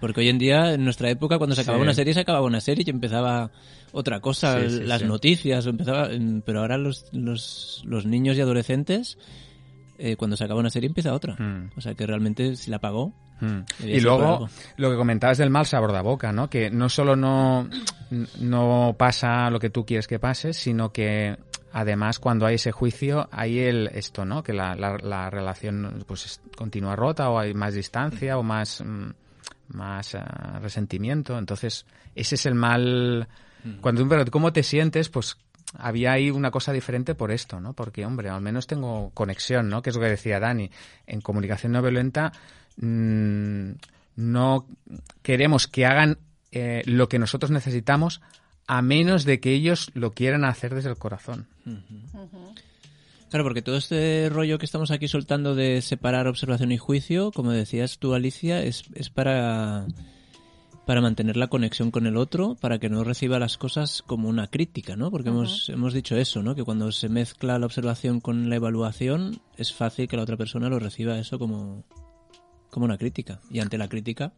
[0.01, 1.87] Porque hoy en día, en nuestra época, cuando se acababa Sí.
[1.87, 3.51] una serie, se acababa una serie y empezaba
[3.93, 5.07] otra cosa, Sí, sí, las sí.
[5.07, 6.09] noticias, o empezaba,
[6.45, 9.17] pero ahora los, los, los niños y adolescentes,
[9.99, 11.35] eh, cuando se acaba una serie, empieza otra.
[11.39, 11.71] Mm.
[11.79, 13.65] O sea que realmente, si la pagó, Mm.
[13.81, 16.49] Debía Y luego, lo que comentabas del mal sabor de boca, ¿no?
[16.49, 17.69] Que no solo no,
[18.41, 21.37] no pasa lo que tú quieres que pase, sino que
[21.79, 24.43] además cuando hay ese juicio hay el esto, ¿no?
[24.43, 28.83] Que la, la, la relación pues es- continúa rota o hay más distancia o más,
[28.83, 29.11] mm,
[29.77, 31.37] más ah, resentimiento.
[31.37, 31.85] Entonces,
[32.15, 33.29] ese es el mal...
[33.83, 35.11] Cuando preguntas, ¿cómo te sientes?
[35.11, 35.37] Pues
[35.77, 37.75] había ahí una cosa diferente por esto, ¿no?
[37.75, 39.83] Porque, hombre, al menos tengo conexión, ¿no?
[39.83, 40.71] Que es lo que decía Dani.
[41.07, 42.33] En comunicación no violenta
[42.77, 43.71] mm,
[44.17, 44.67] no
[45.23, 46.19] queremos que hagan
[46.53, 48.23] eh, lo que nosotros necesitamos
[48.67, 51.47] a menos de que ellos lo quieran hacer desde el corazón.
[53.31, 57.51] Claro, porque todo este rollo que estamos aquí soltando de separar observación y juicio, como
[57.51, 59.87] decías tú, Alicia, es, es para,
[60.87, 64.47] para mantener la conexión con el otro, para que no reciba las cosas como una
[64.47, 65.11] crítica, ¿no?
[65.11, 66.55] Porque hemos, hemos dicho eso, ¿no?
[66.55, 70.69] Que cuando se mezcla la observación con la evaluación, es fácil que la otra persona
[70.69, 71.85] lo reciba eso como,
[72.71, 73.41] como una crítica.
[73.51, 74.33] Y ante la crítica,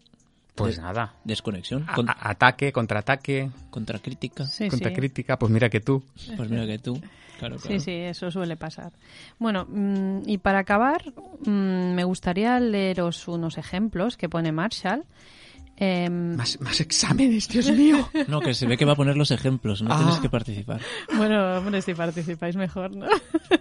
[0.55, 1.15] Pues de- nada.
[1.25, 4.45] desconexión, A- con- a- ataque, contraataque, contracrítica.
[4.47, 4.69] Sí, sí.
[4.71, 6.03] contracrítica, pues mira que tú.
[6.37, 6.95] Pues mira que tú,
[7.39, 7.61] claro, claro.
[7.61, 8.93] Sí, sí, eso suele pasar.
[9.39, 11.03] Bueno, mm, y para acabar,
[11.47, 15.05] mm, me gustaría leeros unos ejemplos que pone Marshall.
[15.81, 18.09] Em, Más, más exámenes, Dios mío.
[18.27, 19.99] No, que se ve que va a poner los ejemplos, no Ah.
[19.99, 20.81] tienes que participar.
[21.17, 23.07] bueno, hombre, si participáis mejor, ¿no?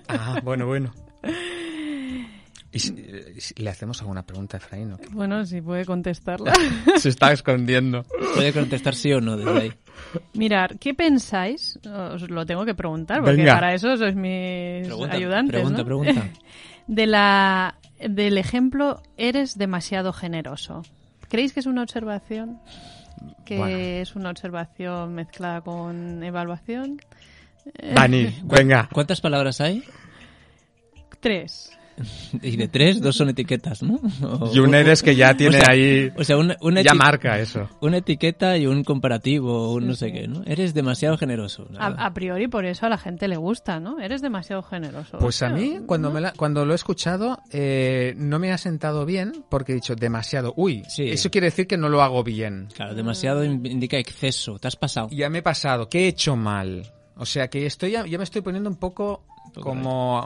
[0.08, 0.92] ah, bueno, bueno.
[2.72, 4.92] ¿Y si, eh, si le hacemos alguna pregunta a Efraín?
[4.94, 5.08] ¿o qué?
[5.10, 6.54] bueno, si puede contestarla.
[6.98, 8.04] Se está escondiendo.
[8.36, 9.74] Puede contestar sí o no desde ahí.
[10.34, 11.80] Mirar, ¿qué pensáis?
[11.86, 13.54] Os lo tengo que preguntar, porque Venga.
[13.56, 15.52] para eso sois mis Pregunta, ayudantes.
[15.54, 15.86] pregunta, ¿no?
[15.86, 16.28] pregunta.
[16.88, 20.84] De la, del ejemplo, eres demasiado generoso.
[21.30, 22.60] ¿Creéis que es una observación?
[23.46, 23.76] ¿Que Bueno.
[23.78, 27.02] es una observación mezclada con evaluación?
[27.94, 28.88] Dani, venga.
[28.94, 29.84] ¿Cuántas palabras hay?
[31.20, 31.72] Tres.
[32.42, 34.00] Y de tres, dos son etiquetas, ¿no?
[34.22, 36.12] O- Y un eres que ya tiene o sea, ahí...
[36.18, 37.70] O sea, una, una Ya marca eso.
[37.82, 40.44] una etiqueta y un comparativo, un no sé qué, ¿no?
[40.46, 41.68] Eres demasiado generoso.
[41.80, 44.00] A, a priori por eso a la gente le gusta, ¿no?
[44.00, 45.18] Eres demasiado generoso.
[45.18, 46.14] Pues a mí, cuando, ¿no?
[46.16, 49.96] me la- cuando lo he escuchado, eh, no me ha sentado bien porque he dicho
[49.96, 50.54] demasiado.
[50.56, 51.10] Uy, Sí.
[51.10, 52.68] eso quiere decir que no lo hago bien.
[52.76, 54.60] Claro, demasiado in- indica exceso.
[54.60, 55.08] Te has pasado.
[55.12, 56.84] Ya me he pasado, ¿qué he hecho mal?
[57.16, 59.26] O sea que estoy ya, ya me estoy poniendo un poco
[59.62, 60.26] como...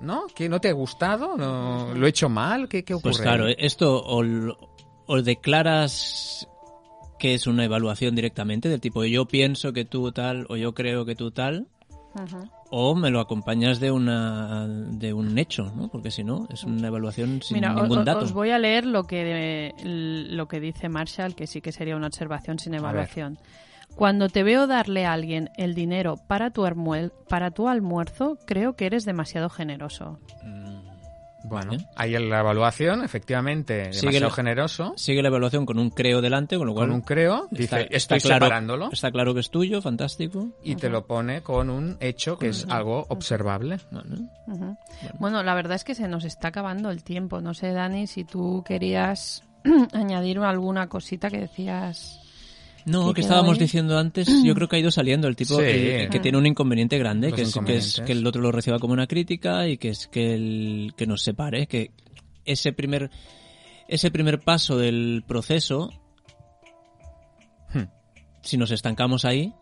[0.00, 0.24] ¿No?
[0.34, 1.36] ¿Que no te ha gustado?
[1.36, 2.68] ¿No- ¿Lo he hecho mal?
[2.68, 3.12] ¿Qué, qué ocurre?
[3.12, 4.58] Pues claro, esto o, lo-
[5.06, 6.48] o declaras
[7.18, 11.04] que es una evaluación directamente, del tipo yo pienso que tú tal o yo creo
[11.04, 11.68] que tú tal,
[12.70, 15.88] o me lo acompañas de una de un hecho, ¿no?
[15.88, 18.18] Porque si no, es una evaluación sin Mira, ningún dato.
[18.24, 22.08] os voy a leer lo que, lo que dice Marshall, que sí que sería una
[22.08, 23.38] observación sin evaluación.
[23.96, 28.74] Cuando te veo darle a alguien el dinero para tu, almuer- para tu almuerzo, creo
[28.74, 30.18] que eres demasiado generoso.
[31.44, 31.86] Bueno, Vale.
[31.96, 34.92] ahí en la evaluación, efectivamente, Sigue demasiado la- generoso.
[34.96, 37.80] Sigue la evaluación con un creo delante, con lo cual Con un creo, dice, está,
[37.80, 38.90] estoy está claro, separándolo.
[38.92, 40.50] Está claro que es tuyo, fantástico.
[40.62, 43.78] Y te lo pone con un hecho que es algo observable.
[45.18, 47.40] Bueno, la verdad es que se nos está acabando el tiempo.
[47.40, 49.42] No sé, Dani, si tú querías
[49.92, 52.20] añadir alguna cosita que decías.
[52.84, 55.62] No, ¿Qué que estábamos diciendo antes, yo creo que ha ido saliendo el tipo Sí.
[56.10, 58.00] que tiene un inconveniente grande, que es, que es inconvenientes.
[58.04, 61.22] que el otro lo reciba como una crítica y que es que el, que nos
[61.22, 61.90] separe, que
[62.44, 63.10] ese primer
[63.88, 65.90] ese primer paso del proceso
[67.74, 67.84] Hmm.
[68.42, 69.52] si nos estancamos ahí,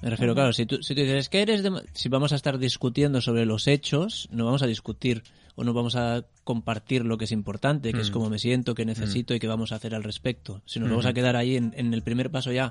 [0.00, 2.58] me refiero, claro, si tú, si tú dices que eres de- si vamos a estar
[2.58, 5.22] discutiendo sobre los hechos, no vamos a discutir
[5.58, 8.12] o no vamos a compartir lo que es importante, que es Mm.
[8.12, 10.62] cómo me siento, qué necesito y qué vamos a hacer al respecto.
[10.66, 12.70] Si nos vamos a quedar ahí en, en el primer paso ya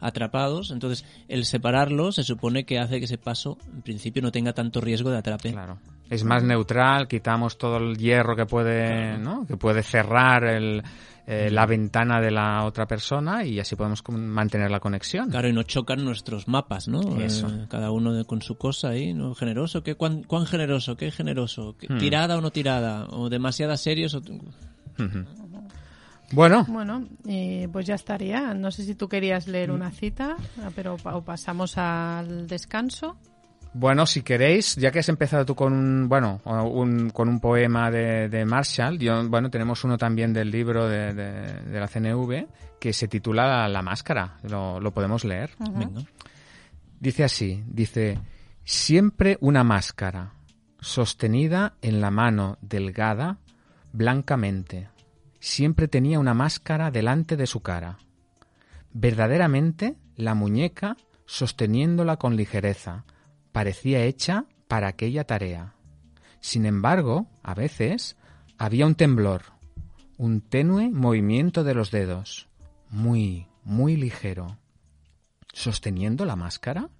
[0.00, 4.52] atrapados, entonces el separarlo se supone que hace que ese paso en principio no tenga
[4.54, 5.52] tanto riesgo de atrape.
[5.52, 5.78] Claro.
[6.10, 9.46] Es más neutral, quitamos todo el hierro que puede, ¿no?
[9.46, 10.82] que puede cerrar el,
[11.26, 15.30] eh, la ventana de la otra persona y así podemos mantener la conexión.
[15.30, 17.00] Claro, y no chocan nuestros mapas, ¿no?
[17.20, 17.48] Eso.
[17.48, 19.34] Eh, cada uno de- con su cosa ahí, ¿no?
[19.34, 20.96] Generoso, ¿qué, cuán, cuán generoso?
[20.96, 21.76] ¿Qué generoso?
[21.78, 21.98] ¿Qué- Hmm.
[21.98, 23.06] ¿Tirada o no tirada?
[23.10, 24.14] ¿O demasiada serios?
[24.14, 24.20] O...
[26.32, 28.54] Bueno, Bueno, eh, pues ya estaría.
[28.54, 33.16] No sé si tú querías leer una cita, ah, pero o pasamos al descanso.
[33.74, 37.90] Bueno, si queréis, ya que has empezado tú con un, bueno, un, con un poema
[37.90, 42.46] de, de Marshall, yo, bueno, tenemos uno también del libro de, de- de la CNV
[42.78, 44.36] que se titula La máscara.
[44.42, 45.50] Lo, lo podemos leer.
[45.58, 46.02] Venga.
[47.00, 48.18] Dice así, dice,
[48.62, 50.34] siempre una máscara,
[50.78, 53.38] sostenida en la mano delgada,
[53.92, 54.88] blancamente.
[55.40, 57.96] Siempre tenía una máscara delante de su cara.
[58.92, 63.04] Verdaderamente, la muñeca, sosteniéndola con ligereza,
[63.52, 65.74] parecía hecha para aquella tarea.
[66.40, 68.16] Sin embargo, a veces,
[68.58, 69.42] había un temblor,
[70.18, 72.48] un tenue movimiento de los dedos,
[72.88, 74.58] muy, muy ligero.
[75.52, 76.90] ¿Sosteniendo la máscara?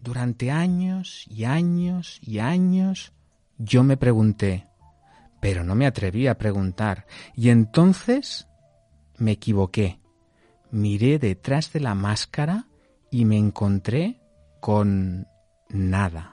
[0.00, 3.12] Durante años y años y años
[3.58, 4.66] yo me pregunté,
[5.40, 8.48] pero no me atreví a preguntar, y entonces
[9.18, 10.00] me equivoqué.
[10.70, 12.66] Miré detrás de la máscara
[13.10, 14.20] y me encontré
[14.60, 15.26] con
[15.72, 16.32] nada.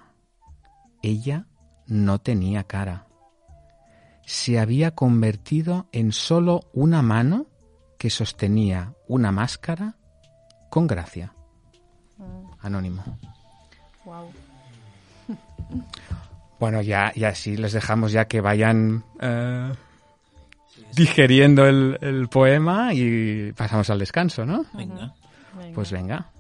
[1.02, 1.46] Ella
[1.88, 3.08] no tenía cara.
[4.26, 7.48] Se había convertido en solo una mano
[7.98, 9.96] que sostenía una máscara
[10.70, 11.34] con gracia.
[12.62, 13.04] Anónimo.
[14.06, 14.32] Wow.
[16.60, 19.72] Bueno, ya, ya sí, les dejamos ya que vayan eh,
[20.96, 24.66] digeriendo el, el poema y pasamos al descanso, ¿no?
[24.74, 25.14] Venga.
[25.76, 26.32] Pues venga.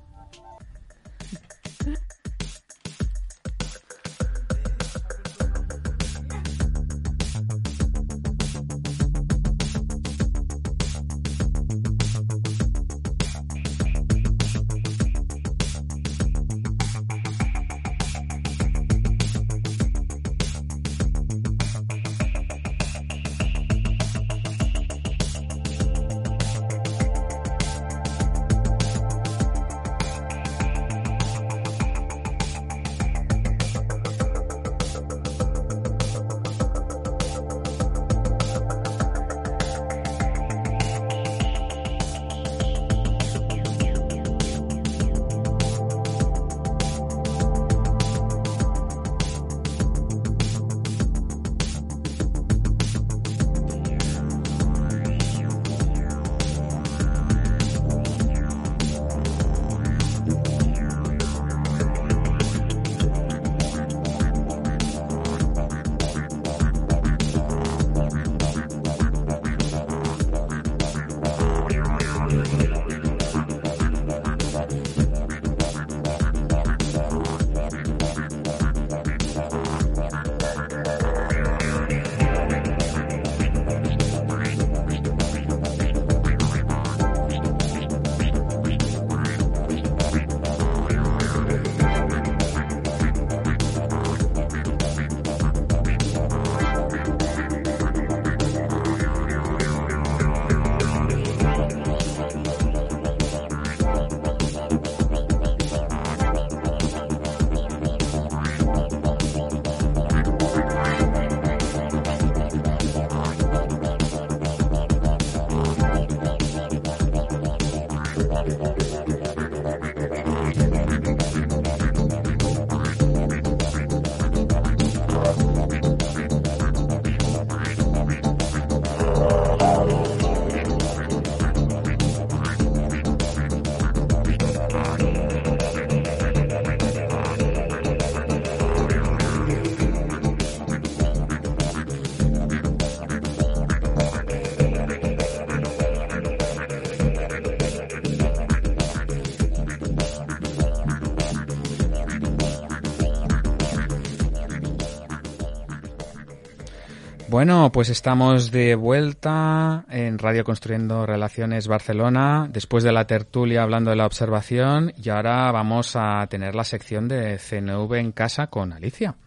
[157.37, 163.91] Bueno, pues estamos de vuelta en Radio Construyendo Relaciones Barcelona, después de la tertulia hablando
[163.91, 168.73] de la observación, y ahora vamos a tener la sección de CNV en casa con
[168.73, 169.17] Alicia.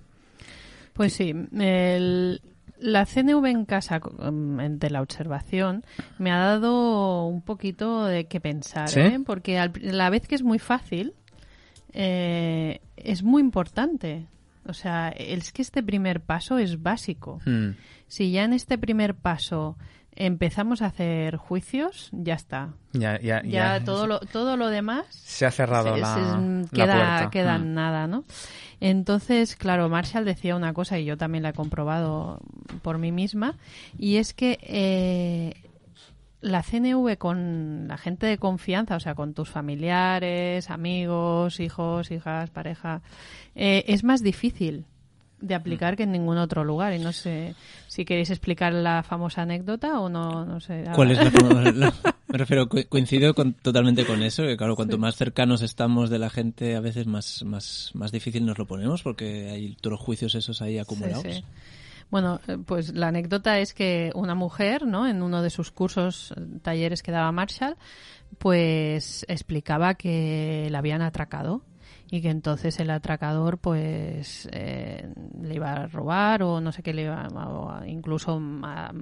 [0.92, 2.42] Pues sí, el-
[2.80, 5.84] la CNV en casa um, de la observación
[6.18, 8.98] me ha dado un poquito de qué pensar, ¿Sí?
[8.98, 9.20] ¿eh?
[9.24, 11.14] porque al- la vez que es muy fácil,
[11.92, 14.26] eh, es muy importante.
[14.66, 17.40] O sea, es que este primer paso es básico.
[17.46, 17.70] Hmm.
[18.06, 19.76] Si ya en este primer paso
[20.16, 22.70] empezamos a hacer juicios, ya está.
[22.92, 26.76] Ya, ya, Ya, ya todo, lo, todo lo demás se ha cerrado se- la, se-
[26.76, 27.30] la queda, puerta.
[27.30, 27.62] queda Hmm.
[27.62, 28.24] en nada, ¿no?
[28.80, 32.40] Entonces, claro, Marshall decía una cosa y yo también la he comprobado
[32.82, 33.56] por mí misma,
[33.98, 35.54] y es que eh,
[36.40, 42.50] la CNV con la gente de confianza, o sea, con tus familiares, amigos, hijos, hijas,
[42.50, 43.02] pareja,
[43.54, 44.84] eh, es más difícil
[45.40, 46.94] de aplicar que en ningún otro lugar.
[46.94, 47.54] Y no sé
[47.88, 50.84] si queréis explicar la famosa anécdota o no, no sé.
[50.94, 51.94] ¿Cuál es la famosa?
[52.28, 56.30] me refiero, coincido con, totalmente con eso, que claro, cuanto más cercanos estamos de la
[56.30, 60.34] gente, a veces más, más, más difícil nos lo ponemos porque hay todos los juicios
[60.34, 61.22] esos ahí acumulados.
[61.22, 61.44] Sí,
[62.10, 65.06] Bueno, eh, pues la anécdota es que una mujer, ¿no?
[65.06, 67.76] En uno de sus cursos, eh, talleres que daba Marshall,
[68.38, 71.62] pues explicaba que la habían atracado
[72.10, 75.08] y que entonces el atracador pues eh,
[75.40, 78.92] le iba a robar o no sé qué le iba a, incluso a,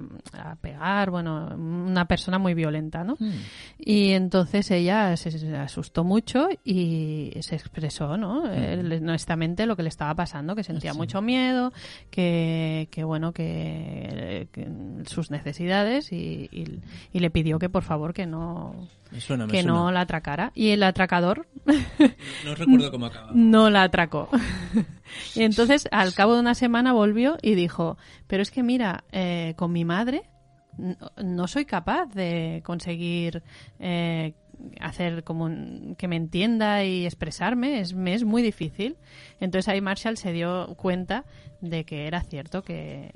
[0.61, 3.31] pegar bueno una persona muy violenta no hmm.
[3.79, 9.03] y entonces ella se, asustó mucho y se expresó no hmm.
[9.03, 11.73] honestamente lo que le estaba pasando que sentía mucho miedo
[12.11, 14.47] que, que bueno que,
[15.05, 18.87] sus necesidades y, y le pidió que por favor que no
[19.49, 20.51] que no la atracara.
[20.53, 21.47] Y el atracador...
[22.45, 23.31] No, recuerdo cómo acababa.
[23.33, 24.29] No la atracó.
[25.35, 27.97] y entonces, al cabo de una semana, volvió y dijo,
[28.27, 30.23] pero es que mira, eh, con mi madre
[31.21, 33.43] no soy capaz de conseguir
[33.79, 34.33] eh,
[34.79, 35.49] hacer como
[35.97, 38.95] que me entienda y expresarme es, me es muy difícil
[39.41, 41.25] entonces ahí Marshall se dio cuenta
[41.59, 43.11] de que era cierto que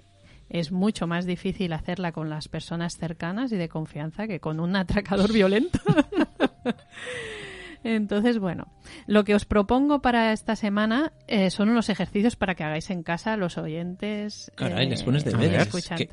[0.49, 4.75] es mucho más difícil hacerla con las personas cercanas y de confianza que con un
[4.75, 5.79] atracador violento.
[7.83, 8.67] Entonces, bueno,
[9.07, 13.03] lo que os propongo para esta semana eh, son unos ejercicios para que hagáis en
[13.03, 14.51] casa los oyentes.
[14.55, 15.69] Caray, les pones deberes.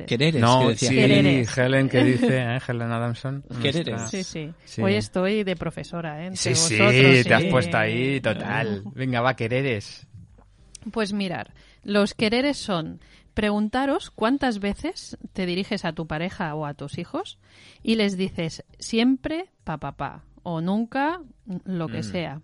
[0.07, 0.41] Quereres.
[0.41, 2.59] No, sí, Helen que dice, ¿eh?
[2.67, 3.45] Helen Adamson.
[3.63, 4.11] Quereres.
[4.11, 6.31] Sí, sí, Hoy estoy de profesora, ¿eh?
[6.35, 8.83] sí, sí, te has puesto ahí, total.
[8.95, 10.07] Venga, va, quereres.
[10.91, 11.53] Pues mirar,
[11.85, 13.01] los quereres son
[13.35, 17.39] preguntaros cuántas veces te diriges a tu pareja o a tus hijos
[17.83, 21.21] y les dices siempre papá pa, o nunca
[21.65, 22.05] lo que mm.
[22.05, 22.41] sea.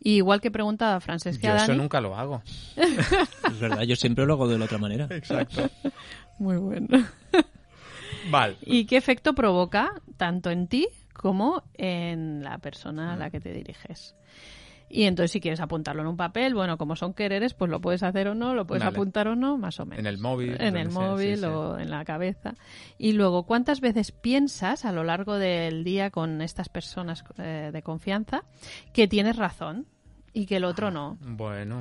[0.00, 2.42] igual que preguntaba Francesca Yo eso nunca lo hago.
[2.76, 5.06] es verdad, yo siempre lo hago de la otra manera.
[5.10, 5.68] Exacto.
[6.38, 7.06] Muy bueno.
[8.30, 8.56] Vale.
[8.62, 13.52] ¿Y qué efecto provoca tanto en ti como en la persona a la que te
[13.52, 14.14] diriges?
[14.88, 18.02] Y entonces si quieres apuntarlo en un papel, bueno, como son quereres, pues lo puedes
[18.02, 19.98] hacer o no, lo puedes apuntar o no, más o menos.
[19.98, 20.56] En el móvil.
[20.60, 22.54] En el móvil o en la cabeza.
[22.96, 27.82] Y luego, ¿cuántas veces piensas a lo largo del día con estas personas eh, de
[27.82, 28.44] confianza
[28.92, 29.86] que tienes razón
[30.32, 31.18] y que el otro no?
[31.20, 31.80] Bueno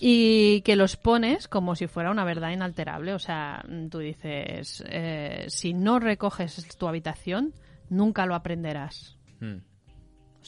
[0.00, 3.14] y que los pones como si fuera una verdad inalterable.
[3.14, 7.52] O sea, tú dices, eh, si no recoges tu habitación,
[7.88, 9.16] nunca lo aprenderás.
[9.40, 9.58] Hmm.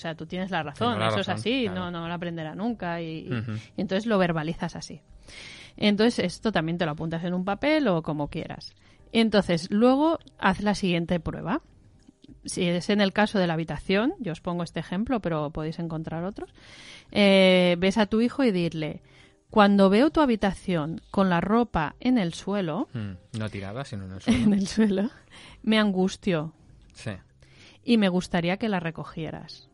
[0.01, 3.29] O sea, tú tienes la razón, eso es así, no, no lo aprenderá nunca y,
[3.77, 5.03] entonces lo verbalizas así.
[5.77, 8.75] Entonces esto también te lo apuntas en un papel o como quieras.
[9.13, 11.61] Entonces luego haz la siguiente prueba.
[12.47, 15.79] Si es en el caso de la habitación, yo os pongo este ejemplo, pero podéis
[15.79, 16.49] encontrar otros,
[17.13, 19.03] eh, ves a tu hijo y dirle,
[19.51, 24.13] cuando veo tu habitación con la ropa en el suelo, mm, no tirada, sino en
[24.13, 25.11] el suelo, en el suelo
[25.63, 26.55] me angustio.
[26.95, 27.11] Sí.
[27.85, 29.70] Y me gustaría que la recogieras.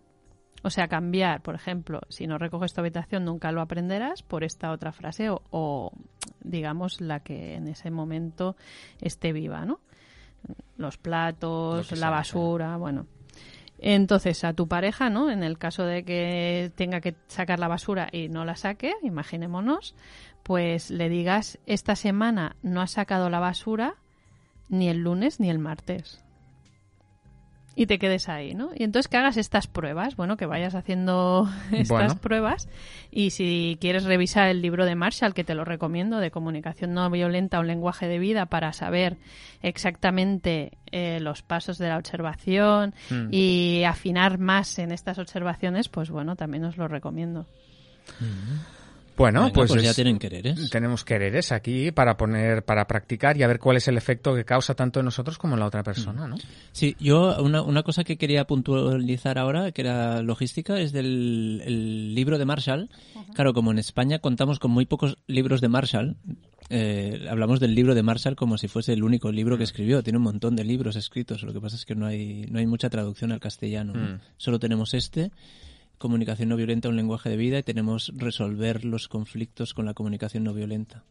[0.67, 4.73] O sea, cambiar, por ejemplo, si no recoges tu habitación nunca lo aprenderás por esta
[4.73, 5.93] otra frase o,
[6.43, 8.57] digamos la que en ese momento
[9.01, 9.79] esté viva, ¿no?
[10.77, 13.07] Los platos, la basura, bueno.
[13.79, 15.31] Entonces, a tu pareja, ¿no?
[15.31, 19.95] En el caso de que tenga que sacar la basura y no la saque, imaginémonos,
[20.43, 23.95] pues le digas, esta semana no has sacado la basura
[24.69, 26.26] ni el lunes ni el martes
[27.79, 28.71] y te quedes ahí, ¿no?
[28.75, 32.69] Y entonces que hagas estas pruebas, bueno, que vayas haciendo estas pruebas
[33.11, 37.09] y si quieres revisar el libro de Marshall, que te lo recomiendo, de comunicación no
[37.11, 39.19] violenta, un lenguaje de vida, para saber
[39.63, 43.29] exactamente eh, los pasos de la observación hmm.
[43.31, 47.47] y afinar más en estas observaciones, pues bueno, también os lo recomiendo.
[48.19, 48.86] Hmm.
[49.17, 50.71] Bueno, pues, pues, ya tienen quereres.
[50.71, 54.45] Tenemos quereres aquí para poner, para practicar y a ver cuál es el efecto que
[54.45, 56.37] causa tanto en nosotros como en la otra persona, ¿no?
[56.73, 62.39] Sí, yo una, una cosa que quería puntualizar ahora, que era logística, es del libro
[62.39, 62.91] de Marshall.
[63.35, 66.17] Claro, como en España contamos con muy pocos libros de Marshall,
[66.69, 69.65] eh, hablamos del libro de Marshall como si fuese el único libro que mm.
[69.65, 70.03] escribió.
[70.03, 72.67] Tiene un montón de libros escritos, lo que pasa es que no hay, no hay
[72.67, 73.95] mucha traducción al castellano.
[73.95, 74.21] Mm.
[74.37, 75.31] Solo tenemos este
[75.99, 80.45] comunicación no violenta un lenguaje de vida y tenemos resolver los conflictos con la comunicación
[80.45, 81.03] no violenta.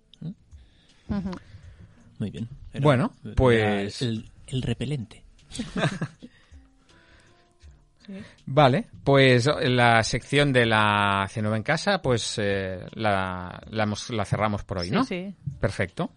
[2.18, 2.48] Muy bien.
[2.82, 4.02] bueno, pues...
[4.02, 4.26] El,
[4.62, 5.24] repelente.
[8.46, 14.78] Vale, pues la sección de la c en casa, pues eh, la, la, cerramos por
[14.80, 15.04] hoy, ¿no?
[15.04, 16.12] Sí, Perfecto.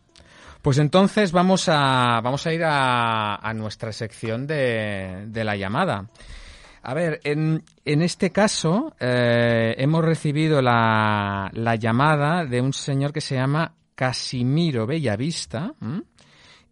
[0.61, 6.07] Pues entonces vamos a, vamos a ir a, a nuestra sección de, de la llamada.
[6.89, 13.13] A ver, en, en este caso eh, hemos recibido la, la llamada de un señor
[13.13, 16.03] que se llama Casimiro Bellavista ¿m?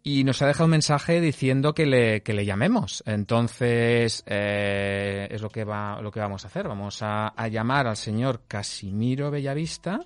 [0.01, 3.03] y nos ha dejado un mensaje diciendo que le, que le llamemos.
[3.05, 6.67] Entonces eh, es lo que va lo que vamos a hacer.
[6.67, 9.99] Vamos a, a llamar al señor Casimiro Bellavista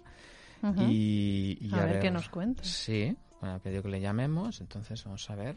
[0.89, 2.63] y, y A ver qué nos cuenta.
[2.65, 4.59] Sí, bueno, ha pedido que le llamemos.
[4.59, 5.55] Entonces vamos a ver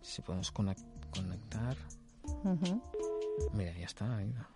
[0.00, 1.74] si podemos conec- conectar.
[3.52, 4.16] Mira, ya está.
[4.16, 4.48] ahí va.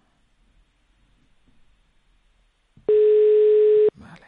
[3.95, 4.27] Vale.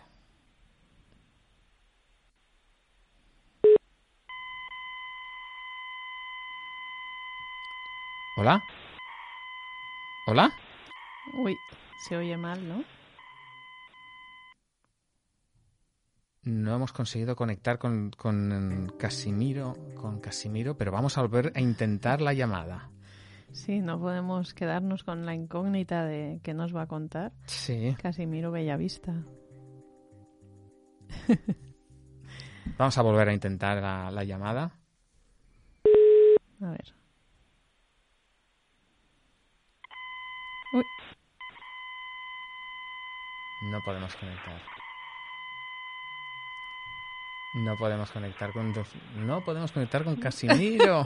[8.37, 8.63] Hola.
[10.27, 10.51] Hola.
[11.35, 11.57] Uy,
[12.07, 12.85] se oye mal, ¿no?
[16.43, 22.23] No hemos conseguido conectar con, con Casimiro, con Casimiro, pero vamos a volver a intentar
[22.23, 22.91] la llamada.
[23.53, 27.97] Sí, no podemos quedarnos con la incógnita de qué nos va a contar Sí.
[28.01, 29.25] Casimiro Bellavista.
[32.79, 34.79] Vamos a volver a intentar la, la llamada.
[36.61, 36.95] A ver.
[40.75, 40.85] Uy,
[43.71, 44.61] No podemos conectar.
[47.55, 51.03] No podemos conectar con dos- no podemos conectar con Casimiro.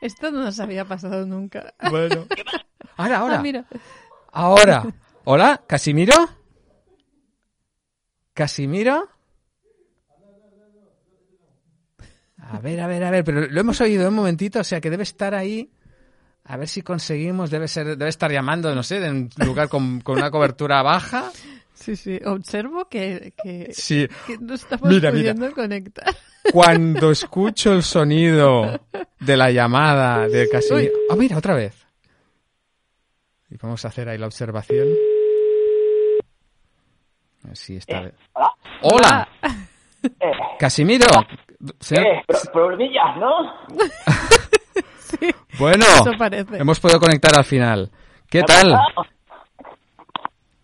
[0.00, 1.74] Esto no nos había pasado nunca.
[1.90, 2.26] bueno.
[2.96, 3.38] Ahora, ahora.
[3.38, 3.64] Ah, mira.
[4.32, 4.84] Ahora.
[5.24, 6.14] Hola, Casimiro.
[8.32, 9.08] Casimiro.
[12.38, 14.90] A ver, a ver, a ver, pero lo hemos oído un momentito, o sea que
[14.90, 15.72] debe estar ahí.
[16.44, 20.00] A ver si conseguimos, debe ser, debe estar llamando, no sé, de un lugar con,
[20.00, 21.32] con una cobertura baja.
[21.76, 25.34] Sí, sí, observo que, que, Sí, que no estamos Mira, mira.
[25.54, 26.06] conectar.
[26.52, 28.80] cuando escucho el sonido
[29.20, 30.92] de la llamada de Casimiro.
[31.10, 31.86] Ah, mira, otra vez.
[33.50, 34.88] Y vamos a hacer ahí la observación.
[37.44, 38.52] A ver si esta vez- Hola.
[38.82, 39.28] ¡Hola!
[40.02, 41.06] Eh, Casimiro.
[41.90, 43.54] Eh, pro- problemillas, ¿no?
[45.58, 46.58] Bueno, Eso parece.
[46.58, 47.90] hemos podido conectar al final.
[48.28, 48.76] ¿Qué tal?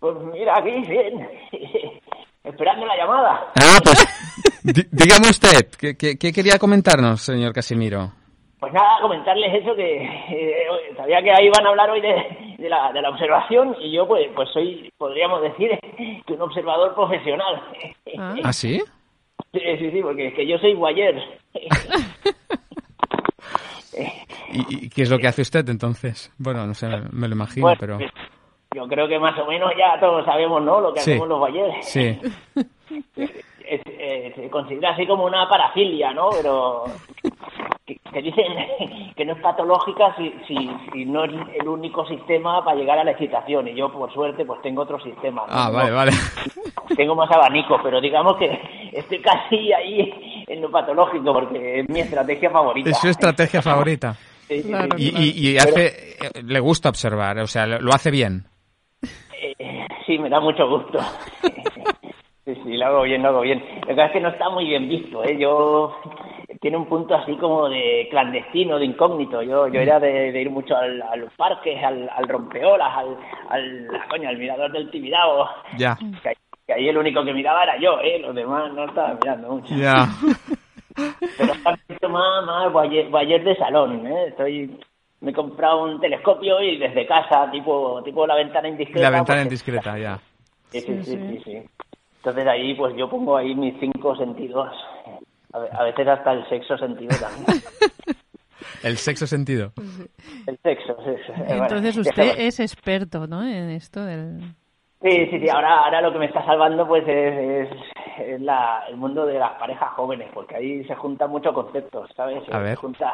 [0.03, 1.29] Pues mira, aquí, bien.
[2.43, 3.53] Esperando la llamada.
[3.55, 4.05] Ah, pues
[4.91, 8.11] dígame usted, ¿qué, qué, qué quería comentarnos, señor Casimiro?
[8.59, 12.67] Pues nada, comentarles eso que eh, sabía que ahí van a hablar hoy de, de
[12.67, 15.71] la, de la observación y yo pues pues soy, podríamos decir,
[16.27, 17.63] que un observador profesional.
[18.19, 18.35] Ah.
[18.43, 18.83] ¿Ah, sí?
[19.53, 21.15] Sí, sí, sí, porque es que yo soy guayer.
[24.51, 26.29] ¿Y, y qué es lo que hace usted entonces?
[26.37, 27.99] Bueno, no sé, me lo imagino, Bueno, pero...
[28.73, 30.79] yo creo que más o menos ya todos sabemos, ¿no?
[30.81, 31.11] Lo que Sí.
[31.11, 31.85] hacemos los guayeres.
[31.87, 32.19] Sí.
[33.65, 36.29] es- eh, se considera así como una parafilia, ¿no?
[36.31, 36.83] Pero
[37.85, 38.45] que, que dicen
[39.15, 40.55] que no es patológica si, si,
[40.91, 43.67] si no es el único sistema para llegar a la excitación.
[43.69, 45.41] Y yo, por suerte, pues tengo otro sistema.
[45.47, 45.53] ¿no?
[45.53, 46.11] Ah, vale, vale.
[46.97, 52.01] Tengo más abanico, pero digamos que estoy casi ahí en lo patológico porque es mi
[52.01, 52.89] estrategia favorita.
[52.89, 54.13] Es su estrategia favorita.
[54.47, 54.89] Sí, sí, Claro.
[54.97, 58.43] Y, y- y hace, eh, le gusta observar, o sea, lo lo hace bien.
[60.05, 60.99] Sí, me da mucho gusto.
[62.45, 63.63] Sí, sí, lo hago bien, lo hago bien.
[63.81, 65.37] Lo que pasa es que no está muy bien visto, ¿eh?
[65.37, 65.95] Yo...
[66.59, 69.41] Tiene un punto así como de clandestino, de incógnito.
[69.41, 73.17] Yo yo era de, de ir mucho al- a los parques, al, al rompeolas, al,
[73.49, 75.45] al, coño, al mirador del Tibidabo.
[75.77, 75.97] Ya.
[76.21, 76.35] Que, ahí-
[76.65, 78.19] que ahí el único que miraba era yo, ¿eh?
[78.19, 79.75] Los demás no estaban mirando mucho.
[79.75, 80.07] Ya.
[81.37, 84.25] Pero está más, más guayer, guayer de salón, ¿eh?
[84.29, 84.79] Estoy...
[85.23, 89.09] Me he comprado un telescopio y desde casa, tipo tipo la ventana indiscreta.
[89.09, 90.19] La ventana pues, indiscreta, ya.
[90.69, 91.27] Sí, sí, Sí, sí, sí.
[91.27, 91.63] sí, sí.
[92.17, 94.69] Entonces ahí pues yo pongo ahí mis cinco sentidos.
[95.53, 97.45] A, ve- a veces hasta el sexo sentido también.
[98.83, 99.71] El sexo sentido.
[100.47, 101.33] El sexo, sí, sí.
[101.47, 103.43] Entonces Bueno, usted es experto, ¿no?
[103.43, 104.41] En esto del...
[105.01, 105.49] Sí, sí, sí.
[105.49, 107.69] Ahora, ahora lo que me está salvando pues es, es,
[108.19, 112.41] es la, el mundo de las parejas jóvenes, porque ahí se juntan muchos conceptos, ¿sabes?
[112.51, 112.71] A ver.
[112.71, 113.13] Se junta,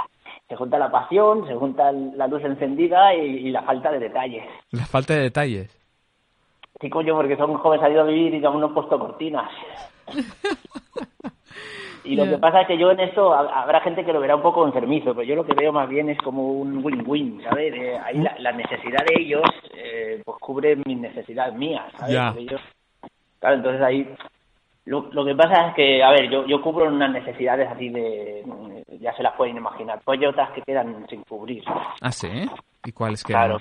[0.49, 4.43] se junta la pasión, se junta la luz encendida y, y la falta de detalles.
[4.71, 5.69] La falta de detalles.
[6.81, 9.49] Sí, coño, porque son jóvenes salido a vivir y aún no han puesto cortinas.
[12.05, 14.35] Y lo que pasa es que yo en esto ha- habrá gente que lo verá
[14.35, 17.73] un poco enfermizo, pero yo lo que veo más bien es como un win-win, ¿sabes?
[17.75, 19.43] Eh, ahí la, la necesidad de ellos
[19.75, 22.13] eh, pues cubre mis necesidades mías, ¿sabes?
[22.49, 22.57] Yo-
[23.39, 24.09] claro, entonces ahí
[24.89, 28.43] lo, lo que pasa es que, a ver, yo, yo cubro unas necesidades así de,
[28.99, 31.63] ya se las pueden imaginar, pues hay otras que quedan sin cubrir.
[32.01, 32.27] Ah, sí.
[32.83, 33.59] ¿Y cuáles que Claro,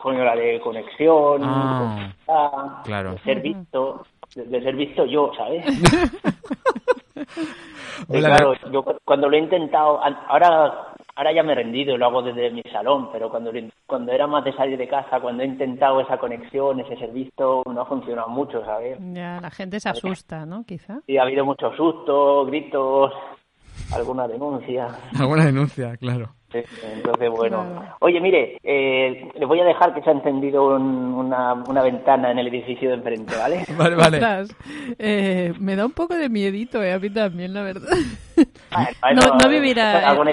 [0.00, 3.12] coño, la de conexión, Ah, claro.
[3.12, 5.64] de ser visto, de, de ser visto yo, ¿sabes?
[8.08, 12.06] Eh, claro, yo cuando lo he intentado, ahora ahora ya me he rendido y lo
[12.06, 13.52] hago desde mi salón, pero cuando,
[13.86, 17.80] cuando era más de salir de casa, cuando he intentado esa conexión, ese servicio, no
[17.80, 18.98] ha funcionado mucho, ¿sabes?
[19.12, 20.64] Ya, la gente se asusta, ¿no?
[20.64, 21.00] Quizá.
[21.06, 23.12] Sí, ha habido muchos sustos, gritos,
[23.94, 24.88] alguna denuncia.
[25.18, 26.30] Alguna denuncia, claro.
[26.54, 27.82] Entonces, bueno.
[28.00, 32.38] Oye, mire, eh, le voy a dejar que se ha encendido una, una, ventana en
[32.38, 33.64] el edificio de enfrente, ¿vale?
[33.76, 34.46] Vale, vale.
[34.98, 37.88] Eh, me da un poco de miedito, eh, a mí también, la verdad.
[38.36, 40.10] no, no vivirá.
[40.10, 40.32] Alguna,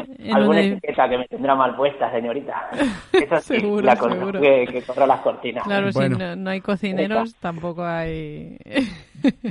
[0.61, 2.69] etiqueta que me tendrá mal puesta, señorita.
[3.13, 4.41] Eso sí, seguro, la seguro.
[4.41, 5.63] Que, que corra las cortinas.
[5.63, 8.57] Claro, si no, no, hay cocineros, tampoco hay.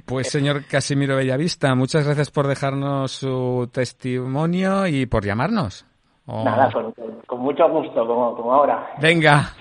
[0.05, 5.87] Pues, señor Casimiro Bellavista, muchas gracias por dejarnos su testimonio y por llamarnos.
[6.27, 6.43] Oh.
[6.43, 8.91] Nada, con, mucho gusto, como, como ahora.
[9.01, 9.53] Venga,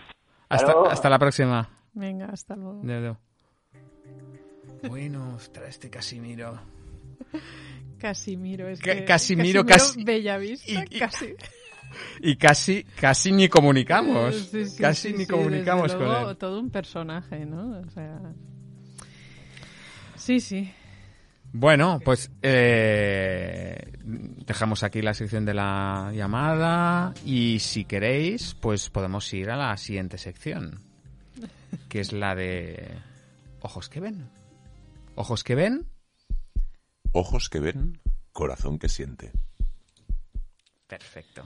[0.50, 1.70] hasta, hasta, la próxima.
[1.94, 2.82] Venga, hasta luego.
[4.88, 6.60] Bueno, ostras, este Casimiro.
[8.00, 9.06] Casimiro, es que...
[9.06, 10.04] Casimiro, casi...
[10.04, 11.36] Bellavista, y, casi...
[12.22, 14.52] Y casi, casi ni comunicamos.
[14.80, 16.38] casi ni comunicamos con él.
[16.38, 17.80] Todo un personaje, ¿no?
[17.80, 18.20] O sea...
[20.16, 20.72] Sí, sí.
[21.52, 29.34] Bueno, pues eh, dejamos aquí la sección de la llamada y si queréis, pues podemos
[29.34, 30.80] ir a la siguiente sección,
[31.88, 32.92] que es la de
[33.62, 34.30] ojos que ven.
[35.16, 35.88] Ojos que ven.
[37.12, 38.00] Ojos que ven,
[38.32, 39.32] corazón que siente.
[40.88, 41.44] Perfecto.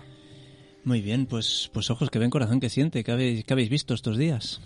[0.83, 3.03] Muy bien, pues, pues ojos que ven, corazón que siente.
[3.03, 4.61] ¿Qué habéis, qué habéis visto estos días?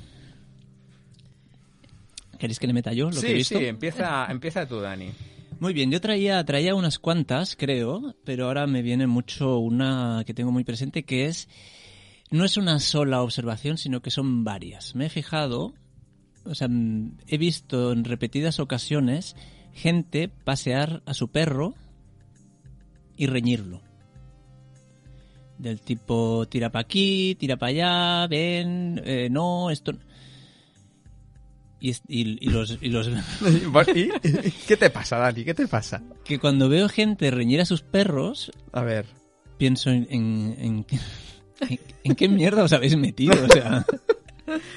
[2.40, 3.58] ¿Queréis que le meta yo lo que he visto?
[3.58, 5.12] Sí, empieza, empieza tú, Dani.
[5.60, 10.36] Muy bien, yo traía, traía unas cuantas, creo, pero ahora me viene mucho una que
[10.36, 11.50] tengo muy presente, que es,
[12.30, 14.96] no es una sola observación, sino que son varias.
[14.96, 15.74] Me he fijado,
[16.46, 16.70] o sea,
[17.28, 19.36] he visto en repetidas ocasiones
[19.78, 21.76] gente pasear a su perro
[23.16, 23.82] y reñirlo.
[25.58, 29.94] Del tipo, tira para aquí, tira para allá, ven, eh, no, esto...
[31.80, 32.78] Y, y, los...
[32.82, 33.08] Y los...
[34.68, 35.44] ¿Qué te pasa, Dani?
[35.44, 36.02] ¿Qué te pasa?
[36.24, 38.52] Que cuando veo gente reñir a sus perros...
[38.72, 39.06] A ver.
[39.58, 40.08] Pienso en...
[40.10, 40.86] en,
[42.04, 43.34] en, qué mierda os habéis metido?
[43.46, 43.86] O sea...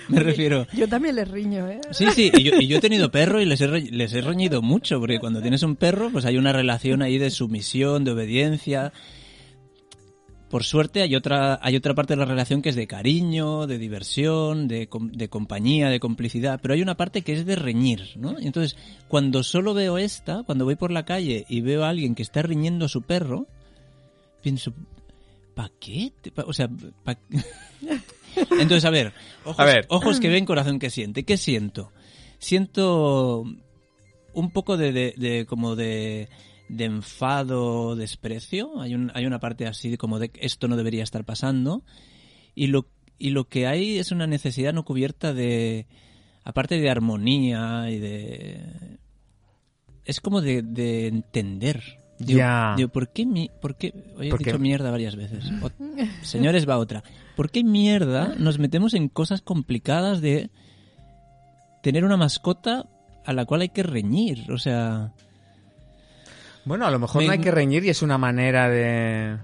[0.08, 0.66] Me refiero.
[0.72, 1.80] Yo también les riño, ¿eh?
[1.90, 4.62] Sí, sí, y yo, y yo he tenido perro y les he, les he reñido
[4.62, 8.92] mucho, porque cuando tienes un perro, pues hay una relación ahí de sumisión, de obediencia,
[10.50, 13.78] por suerte hay otra, hay otra parte de la relación que es de cariño, de
[13.78, 18.36] diversión, de, de, compañía, de complicidad, pero hay una parte que es de reñir, ¿no?
[18.36, 22.22] Entonces, cuando solo veo esta, cuando voy por la calle y veo a alguien que
[22.22, 23.46] está riñendo a su perro,
[24.42, 24.74] pienso,
[25.54, 26.12] ¿pa qué?
[26.44, 26.68] O sea,
[27.04, 27.16] ¿pa
[28.36, 29.12] Entonces, a ver,
[29.44, 31.24] ojos, a ver, ojos que ven, corazón que siente.
[31.24, 31.92] ¿Qué siento?
[32.38, 33.44] Siento
[34.32, 36.28] un poco de, de, de como de
[36.70, 38.80] de enfado, desprecio.
[38.80, 41.82] Hay, un, hay una parte así como de esto no debería estar pasando.
[42.54, 42.86] Y lo,
[43.18, 45.86] y lo que hay es una necesidad no cubierta de,
[46.44, 48.98] aparte de armonía y de...
[50.04, 51.98] Es como de, de entender.
[52.20, 52.76] Ya.
[52.92, 53.94] ¿por qué, mi, por qué?
[54.16, 55.44] Hoy he dicho mierda varias veces.
[56.22, 57.02] señores, va otra.
[57.36, 60.50] ¿Por qué mierda nos metemos en cosas complicadas de
[61.82, 62.86] tener una mascota
[63.24, 64.50] a la cual hay que reñir?
[64.52, 65.12] O sea...
[66.64, 69.38] Bueno, a lo mejor no hay que reñir y es una manera de...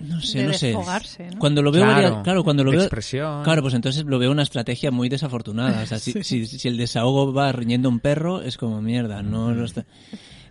[0.00, 0.72] No sé, no sé.
[0.72, 1.38] ¿no?
[1.38, 3.44] Cuando lo veo, claro, claro cuando lo veo, expresión.
[3.44, 5.82] claro, pues entonces lo veo una estrategia muy desafortunada.
[5.82, 9.64] O sea, si, si, el desahogo va riñendo un perro, es como mierda, no lo
[9.64, 9.84] está.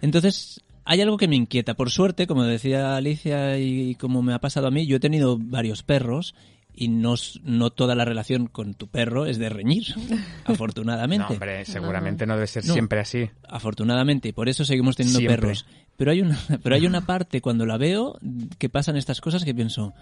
[0.02, 0.62] Entonces,
[0.92, 1.76] hay algo que me inquieta.
[1.76, 5.38] Por suerte, como decía Alicia y como me ha pasado a mí, yo he tenido
[5.40, 6.36] varios perros
[6.74, 7.16] y no,
[7.46, 9.86] no toda la relación con tu perro es de reñir,
[10.44, 11.28] afortunadamente.
[11.30, 13.30] No, hombre, seguramente no debe ser siempre así.
[13.48, 15.66] Afortunadamente, y por eso seguimos teniendo perros.
[15.96, 18.20] Pero hay, una, pero hay una parte cuando la veo
[18.58, 19.94] que pasan estas cosas que pienso,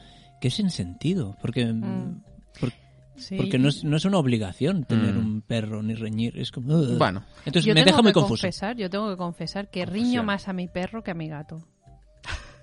[0.41, 1.65] que es en sentido, porque...
[1.67, 2.23] Mm.
[2.59, 2.88] Porque
[3.59, 5.17] no es, no es una obligación tener mm.
[5.17, 6.37] un perro ni reñir.
[6.37, 6.77] Es como.
[6.97, 7.23] Bueno.
[7.39, 8.41] Entonces yo me deja muy confuso.
[8.41, 11.61] Confesar, yo tengo que confesar que riño más a mi perro que a mi gato.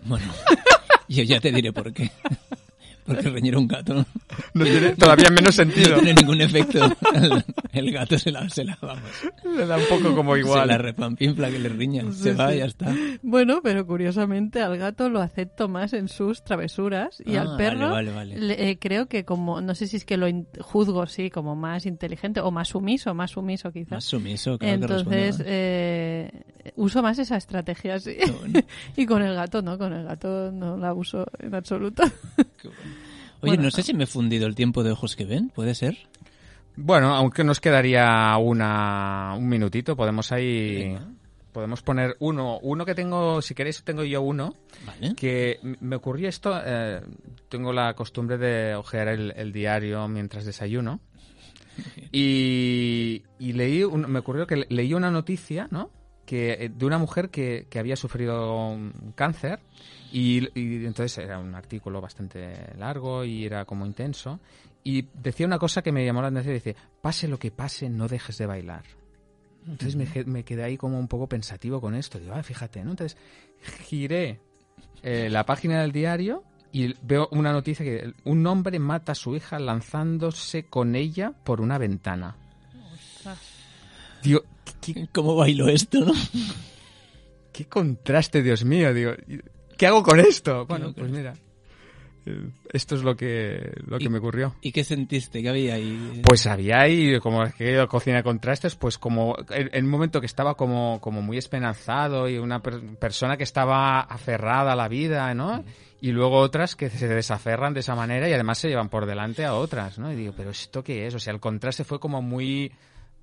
[0.04, 0.26] Bueno,
[1.08, 2.10] yo ya te diré por qué.
[3.06, 4.04] Porque reñir un gato
[4.54, 5.96] no tiene todavía menos sentido.
[5.96, 6.80] No tiene ningún efecto.
[7.72, 9.10] El, gato se la, se la, vamos.
[9.44, 10.62] Le da un poco como igual.
[10.62, 12.10] Se la repampinfla que le riña.
[12.12, 12.94] se va y ya está.
[13.22, 17.98] Bueno, pero curiosamente al gato lo acepto más en sus travesuras y al ah, perro
[17.98, 20.26] eh, creo que como, no sé si es que lo
[20.60, 23.90] juzgo, sí, como más inteligente o más sumiso, más sumiso quizás.
[23.90, 26.30] Más sumiso, claro Entonces, eh,
[26.76, 28.16] uso más esa estrategia, sí.
[28.96, 32.02] y con el gato no, con el gato no la uso en absoluto.
[33.40, 35.96] Oye, no sé si me he fundido el tiempo de ojos que ven, ¿puede ser?
[36.76, 40.96] Bueno, aunque nos quedaría una, un minutito, podemos ahí...
[41.52, 44.54] podemos poner uno, uno que tengo, si queréis tengo yo uno,
[44.84, 45.14] Vale.
[45.14, 47.00] que me ocurrió esto, eh,
[47.48, 51.00] tengo la costumbre de ojear el, el diario mientras desayuno
[52.12, 55.90] y, y leí, un- me ocurrió que le- leí una noticia, ¿no?
[56.26, 59.60] Que, eh, de una mujer que, que había sufrido un cáncer
[60.12, 64.40] y, y entonces era un artículo bastante largo y era como intenso
[64.86, 68.06] y decía una cosa que me llamó la atención, dice, pase lo que pase, no
[68.06, 68.84] dejes de bailar.
[69.66, 72.20] Entonces me, me quedé ahí como un poco pensativo con esto.
[72.20, 72.90] Digo, ah, fíjate, ¿no?
[72.90, 73.18] Entonces
[73.88, 74.38] giré
[75.02, 79.34] eh, la página del diario y veo una noticia que un hombre mata a su
[79.34, 82.36] hija lanzándose con ella por una ventana.
[84.22, 84.42] Digo,
[84.86, 86.12] ¿qué, qué- ¿Cómo bailo esto, no?
[87.52, 88.92] qué contraste, Dios mío.
[88.94, 89.12] Digo,
[89.76, 90.66] ¿qué hago con esto?
[90.66, 91.34] Bueno, pues mira,
[92.26, 94.54] eh, esto es lo que, lo que me ocurrió.
[94.60, 95.42] ¿Y qué sentiste?
[95.42, 96.20] ¿Qué había ahí?
[96.24, 100.26] Pues había ahí, como que cocina de contrastes, pues como en, en un momento que
[100.26, 105.32] estaba como, como muy esperanzado y una per- persona que estaba aferrada a la vida,
[105.34, 105.64] ¿no?
[105.98, 109.46] Y luego otras que se desaferran de esa manera y además se llevan por delante
[109.46, 110.12] a otras, ¿no?
[110.12, 111.14] Y digo, pero ¿esto qué es?
[111.14, 112.70] O sea, el contraste fue como muy,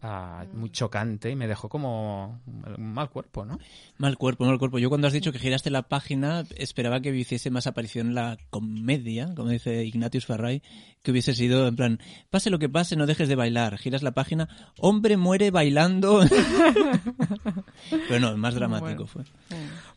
[0.04, 3.58] ah, muy chocante y me dejó como un mal cuerpo, ¿no?
[3.98, 4.78] Mal cuerpo, mal cuerpo.
[4.80, 8.38] Yo cuando has dicho que giraste la página esperaba que hiciese más aparición en la
[8.50, 10.62] comedia, como dice Ignatius Farray,
[11.02, 12.00] que hubiese sido en plan,
[12.30, 13.78] pase lo que pase, no dejes de bailar.
[13.78, 14.48] Giras la página,
[14.78, 16.24] hombre muere bailando.
[17.90, 19.08] Pero no, más dramático Bueno.
[19.08, 19.24] fue.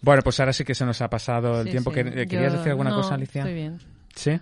[0.03, 1.91] Bueno, pues ahora sí que se nos ha pasado el Sí, tiempo.
[1.91, 1.97] sí.
[1.97, 3.43] que ¿Querías Yo- decir alguna no, cosa, Alicia?
[3.43, 3.79] Estoy bien.
[4.15, 4.39] Sí.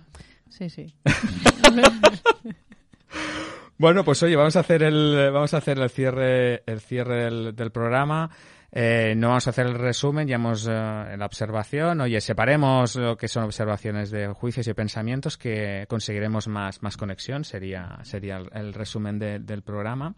[0.49, 0.93] Sí, sí.
[3.77, 7.55] Bueno, pues oye, vamos a hacer el, vamos a hacer el cierre, el cierre del,
[7.55, 8.29] del programa.
[8.71, 12.01] Eh, no vamos a hacer el resumen, ya hemos eh, la observación.
[12.01, 17.43] Oye, separemos lo que son observaciones de juicios y pensamientos que conseguiremos más, más conexión.
[17.43, 20.13] Sería, sería el, el resumen de- del programa.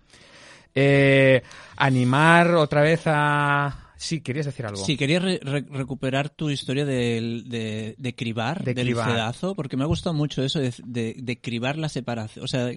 [0.73, 1.41] Eh,
[1.77, 3.91] animar otra vez a.
[3.95, 4.77] Sí, querías decir algo.
[4.83, 9.09] Sí, quería re- re- recuperar tu historia del- de, de, cribar, De del cribar.
[9.09, 12.45] cedazo, porque me ha gustado mucho eso de, de- de cribar la separación.
[12.45, 12.69] O sea,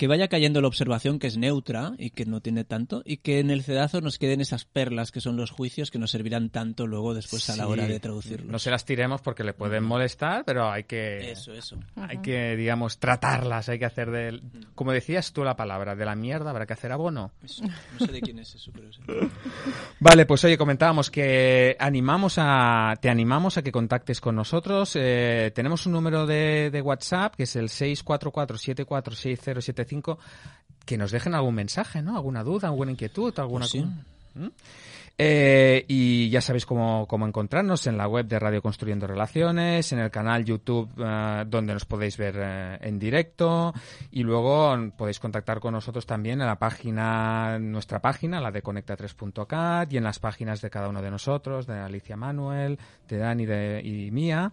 [0.00, 3.38] que vaya cayendo la observación que es neutra y que no tiene tanto, y que
[3.38, 6.86] en el cedazo nos queden esas perlas que son los juicios que nos servirán tanto
[6.86, 7.70] luego después a la Sí.
[7.70, 8.50] hora de traducirlos.
[8.50, 11.32] No se las tiremos porque le pueden molestar, pero hay que.
[11.32, 11.76] Eso, eso.
[11.96, 14.40] Hay que, digamos, tratarlas, hay que hacer de...
[14.74, 17.32] Como decías tú la palabra, de la mierda habrá que hacer abono.
[17.44, 17.62] eso.
[17.64, 19.02] No sé de quién es eso, pero sí.
[20.00, 24.92] Vale, pues oye, comentábamos que animamos a, te animamos a que contactes con nosotros.
[24.94, 27.68] Eh, tenemos un número de, de WhatsApp que es el
[29.90, 30.18] 644-746075
[30.86, 32.16] que nos dejen algún mensaje, ¿no?
[32.16, 33.84] Alguna duda, alguna inquietud, alguna Pues sí.
[34.34, 34.48] ¿Mm?
[35.22, 39.98] Eh, y ya sabéis cómo, cómo encontrarnos en la web de Radio Construyendo Relaciones, en
[39.98, 43.74] el canal YouTube eh, donde nos podéis ver eh, en directo
[44.10, 49.92] y luego podéis contactar con nosotros también en la página, nuestra página, la de conecta3.cat
[49.92, 53.82] y en las páginas de cada uno de nosotros, de Alicia Manuel, de Dani de,
[53.84, 54.52] y mía.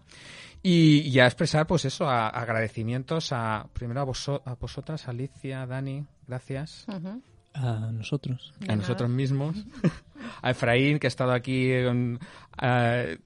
[0.62, 5.64] Y, y a expresar, pues eso, a- agradecimientos a, primero a, voso- a vosotras, Alicia,
[5.66, 6.84] Dani, gracias.
[7.60, 8.54] A nosotros.
[8.68, 9.56] A nosotros mismos,
[10.42, 12.18] a Efraín, que ha estado aquí um,
[12.62, 13.18] eh,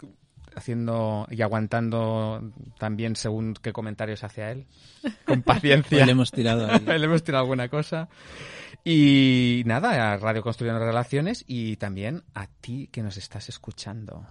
[0.55, 4.67] haciendo y aguantando también según qué comentarios hacia él,
[5.27, 6.05] con paciencia.
[6.07, 6.81] Le hemos tirado ahí.
[6.99, 8.09] Le hemos tirado alguna cosa.
[8.85, 14.27] Y nada, a Radio Construyendo Relaciones y también a ti que nos estás escuchando.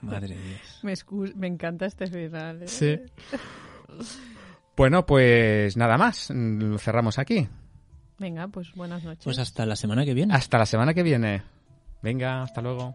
[0.00, 0.36] Madre.
[0.82, 2.64] Me, excu- me encanta este final.
[2.64, 2.66] ¿eh?
[2.66, 2.98] Sí.
[4.76, 7.48] Bueno, pues nada más, lo cerramos aquí.
[8.18, 9.24] Venga, pues buenas noches.
[9.24, 10.34] Pues hasta la semana que viene.
[10.34, 11.42] Hasta la semana que viene.
[12.02, 12.94] Venga, hasta luego.